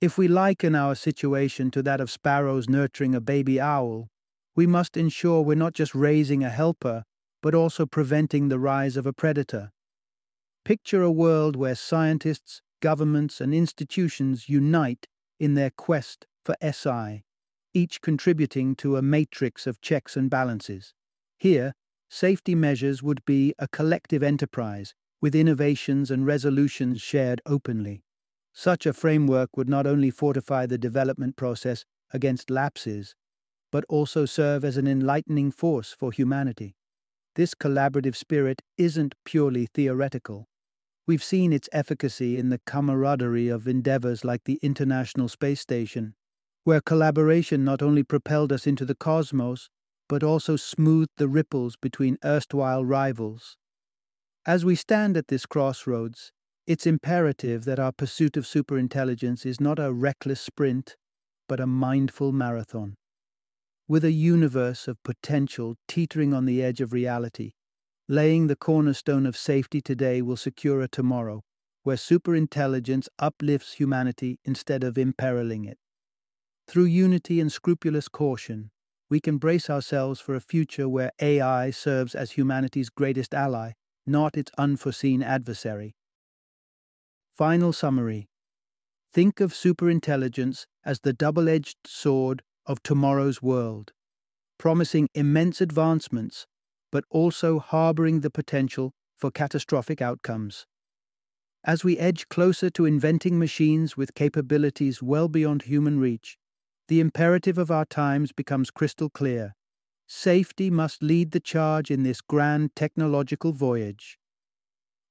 If 0.01 0.19
we 0.19 0.29
liken 0.29 0.75
our 0.75 0.95
situation 0.95 1.71
to 1.73 1.83
that 1.83 2.01
of 2.01 2.11
sparrows 2.11 2.69
nurturing 2.69 3.15
a 3.15 3.21
baby 3.21 3.61
owl, 3.61 4.09
we 4.55 4.67
must 4.67 4.97
ensure 4.97 5.43
we're 5.43 5.55
not 5.55 5.75
just 5.75 5.95
raising 5.95 6.45
a 6.45 6.51
helper, 6.51 7.05
but 7.43 7.55
also 7.55 7.87
preventing 7.87 8.49
the 8.49 8.59
rise 8.59 8.97
of 8.97 9.07
a 9.07 9.13
predator. 9.13 9.71
Picture 10.67 11.01
a 11.01 11.13
world 11.13 11.55
where 11.55 11.77
scientists, 11.77 12.61
governments, 12.81 13.41
and 13.41 13.55
institutions 13.55 14.49
unite 14.49 15.07
in 15.39 15.55
their 15.55 15.71
quest 15.71 16.27
for 16.45 16.57
SI, 16.61 17.23
each 17.73 18.01
contributing 18.01 18.75
to 18.75 18.97
a 18.97 19.01
matrix 19.01 19.69
of 19.69 19.81
checks 19.81 20.17
and 20.17 20.29
balances. 20.29 20.93
Here, 21.39 21.73
safety 22.11 22.57
measures 22.57 23.01
would 23.01 23.25
be 23.25 23.55
a 23.61 23.69
collective 23.69 24.25
enterprise 24.25 24.93
with 25.21 25.37
innovations 25.37 26.11
and 26.11 26.27
resolutions 26.27 27.01
shared 27.01 27.41
openly. 27.47 28.03
Such 28.53 28.87
a 28.87 28.93
framework 28.93 29.57
would 29.57 29.69
not 29.69 29.87
only 29.87 30.11
fortify 30.11 30.67
the 30.67 30.79
development 30.79 31.37
process 31.37 31.85
against 32.13 32.51
lapses, 32.51 33.15
but 33.71 33.85
also 33.89 34.27
serve 34.27 34.65
as 34.65 34.77
an 34.77 34.89
enlightening 34.89 35.53
force 35.53 35.95
for 35.97 36.11
humanity. 36.11 36.75
This 37.37 37.55
collaborative 37.55 38.17
spirit 38.17 38.63
isn't 38.77 39.15
purely 39.25 39.69
theoretical. 39.73 40.49
We've 41.07 41.23
seen 41.23 41.53
its 41.53 41.69
efficacy 41.73 42.37
in 42.37 42.49
the 42.49 42.61
camaraderie 42.67 43.49
of 43.49 43.69
endeavors 43.69 44.25
like 44.25 44.45
the 44.45 44.59
International 44.61 45.29
Space 45.29 45.61
Station, 45.61 46.15
where 46.65 46.81
collaboration 46.81 47.65
not 47.65 47.81
only 47.81 48.03
propelled 48.03 48.53
us 48.53 48.67
into 48.67 48.85
the 48.85 48.97
cosmos, 48.97 49.71
but 50.09 50.25
also 50.25 50.57
smoothed 50.57 51.13
the 51.17 51.29
ripples 51.29 51.77
between 51.77 52.19
erstwhile 52.25 52.85
rivals. 52.85 53.57
As 54.45 54.65
we 54.65 54.75
stand 54.75 55.17
at 55.17 55.29
this 55.29 55.47
crossroads, 55.47 56.33
It's 56.67 56.85
imperative 56.85 57.65
that 57.65 57.79
our 57.79 57.93
pursuit 57.93 58.37
of 58.37 58.45
superintelligence 58.45 59.47
is 59.47 59.61
not 59.61 59.79
a 59.79 59.93
reckless 59.93 60.41
sprint, 60.41 60.97
but 61.49 61.61
a 61.61 61.67
mindful 61.67 62.33
marathon. 62.33 62.97
With 63.87 64.05
a 64.05 64.11
universe 64.11 64.89
of 64.89 65.01
potential 65.05 65.77
teetering 65.87 66.35
on 66.35 66.45
the 66.45 66.65
edge 66.65 66.81
of 66.81 66.93
reality, 66.93 67.53
laying 68.09 68.47
the 68.47 68.57
cornerstone 68.57 69.27
of 69.27 69.37
safety 69.37 69.81
today 69.81 70.23
will 70.23 70.37
secure 70.37 70.81
a 70.81 70.89
tomorrow 70.89 71.43
where 71.83 71.97
superintelligence 71.97 73.07
uplifts 73.19 73.75
humanity 73.75 74.41
instead 74.45 74.83
of 74.83 74.99
imperiling 74.99 75.65
it. 75.65 75.79
Through 76.67 76.87
unity 76.87 77.41
and 77.41 77.53
scrupulous 77.53 78.09
caution, 78.09 78.71
we 79.09 79.21
can 79.21 79.39
brace 79.39 79.71
ourselves 79.71 80.21
for 80.21 80.35
a 80.35 80.41
future 80.41 80.89
where 80.89 81.13
AI 81.21 81.71
serves 81.71 82.17
as 82.17 82.33
humanity's 82.33 82.91
greatest 82.91 83.33
ally, 83.33 83.73
not 84.05 84.37
its 84.37 84.51
unforeseen 84.59 85.23
adversary. 85.23 85.95
Final 87.37 87.73
summary 87.73 88.29
Think 89.13 89.41
of 89.41 89.53
superintelligence 89.53 90.67
as 90.85 91.01
the 91.01 91.13
double 91.13 91.49
edged 91.49 91.77
sword 91.87 92.43
of 92.67 92.83
tomorrow's 92.83 93.41
world, 93.41 93.93
promising 94.59 95.09
immense 95.15 95.61
advancements, 95.61 96.47
but 96.97 97.05
also 97.11 97.59
harboring 97.59 98.21
the 98.21 98.31
potential 98.31 98.95
for 99.19 99.31
catastrophic 99.31 100.01
outcomes. 100.01 100.65
As 101.63 101.85
we 101.85 101.99
edge 101.99 102.27
closer 102.31 102.71
to 102.71 102.87
inventing 102.87 103.39
machines 103.39 103.99
with 103.99 104.15
capabilities 104.15 105.03
well 105.03 105.29
beyond 105.29 105.65
human 105.65 106.01
reach, 106.01 106.39
the 106.89 107.01
imperative 107.01 107.59
of 107.59 107.71
our 107.71 107.85
times 107.85 108.33
becomes 108.33 108.71
crystal 108.71 109.11
clear. 109.11 109.55
Safety 110.07 110.71
must 110.71 111.03
lead 111.03 111.33
the 111.33 111.39
charge 111.55 111.91
in 111.91 112.03
this 112.03 112.23
grand 112.23 112.75
technological 112.75 113.53
voyage. 113.53 114.19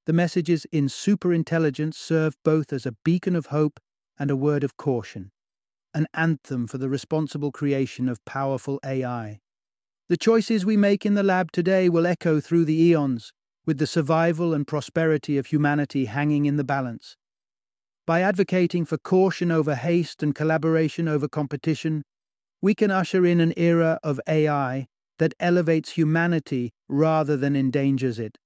The 0.08 0.14
messages 0.14 0.66
in 0.72 0.88
superintelligence 0.88 1.94
serve 1.94 2.36
both 2.44 2.74
as 2.74 2.88
a 2.88 2.96
beacon 3.06 3.36
of 3.36 3.46
hope 3.58 3.80
and 4.18 4.32
a 4.32 4.36
word 4.36 4.64
of 4.64 4.76
caution, 4.76 5.30
an 5.94 6.08
anthem 6.16 6.66
for 6.66 6.80
the 6.80 6.90
responsible 6.90 7.52
creation 7.52 8.10
of 8.10 8.26
powerful 8.26 8.80
AI. 8.84 9.42
The 10.08 10.18
choices 10.18 10.64
we 10.64 10.78
make 10.78 11.04
in 11.04 11.16
the 11.16 11.24
lab 11.24 11.52
today 11.52 11.90
will 11.90 12.06
echo 12.06 12.40
through 12.40 12.66
the 12.66 12.80
eons, 12.80 13.34
with 13.66 13.80
the 13.80 13.88
survival 13.88 14.54
and 14.54 14.68
prosperity 14.68 15.40
of 15.40 15.48
humanity 15.48 16.06
hanging 16.06 16.46
in 16.46 16.58
the 16.58 16.64
balance. 16.64 17.18
By 18.06 18.22
advocating 18.22 18.86
for 18.86 19.00
caution 19.00 19.52
over 19.52 19.74
haste 19.74 20.22
and 20.22 20.36
collaboration 20.36 21.08
over 21.08 21.28
competition, 21.28 22.04
we 22.62 22.76
can 22.76 22.92
usher 22.92 23.26
in 23.26 23.40
an 23.40 23.52
era 23.58 24.00
of 24.04 24.22
AI 24.28 24.86
that 25.18 25.34
elevates 25.40 25.92
humanity 25.92 26.72
rather 26.88 27.36
than 27.36 27.56
endangers 27.56 28.20
it. 28.20 28.38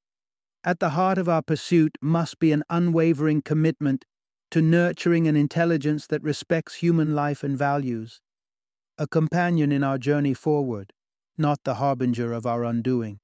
At 0.63 0.79
the 0.79 0.91
heart 0.91 1.17
of 1.17 1.27
our 1.27 1.41
pursuit 1.41 1.97
must 2.01 2.39
be 2.39 2.53
an 2.53 2.63
unwavering 2.69 3.41
commitment 3.41 4.05
to 4.51 4.61
nurturing 4.61 5.27
an 5.27 5.35
intelligence 5.35 6.07
that 6.07 6.23
respects 6.23 6.75
human 6.75 7.13
life 7.15 7.43
and 7.43 7.57
values, 7.57 8.21
a 8.97 9.07
companion 9.07 9.73
in 9.73 9.83
our 9.83 9.97
journey 9.97 10.33
forward, 10.33 10.93
not 11.39 11.63
the 11.63 11.75
harbinger 11.75 12.33
of 12.33 12.45
our 12.45 12.63
undoing. 12.63 13.19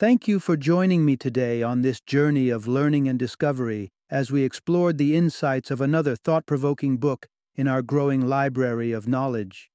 Thank 0.00 0.28
you 0.28 0.38
for 0.38 0.56
joining 0.56 1.04
me 1.04 1.16
today 1.16 1.62
on 1.62 1.82
this 1.82 2.00
journey 2.00 2.50
of 2.50 2.66
learning 2.66 3.08
and 3.08 3.18
discovery 3.18 3.90
as 4.10 4.30
we 4.30 4.42
explored 4.42 4.98
the 4.98 5.16
insights 5.16 5.70
of 5.70 5.80
another 5.80 6.14
thought 6.14 6.46
provoking 6.46 6.98
book 6.98 7.26
in 7.56 7.66
our 7.66 7.80
growing 7.80 8.26
library 8.26 8.92
of 8.92 9.08
knowledge. 9.08 9.70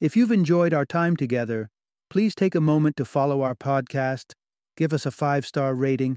If 0.00 0.16
you've 0.16 0.32
enjoyed 0.32 0.74
our 0.74 0.84
time 0.84 1.16
together, 1.16 1.68
please 2.10 2.34
take 2.34 2.54
a 2.54 2.60
moment 2.60 2.96
to 2.96 3.04
follow 3.04 3.42
our 3.42 3.54
podcast, 3.54 4.32
give 4.76 4.92
us 4.92 5.06
a 5.06 5.10
five 5.10 5.46
star 5.46 5.74
rating, 5.74 6.16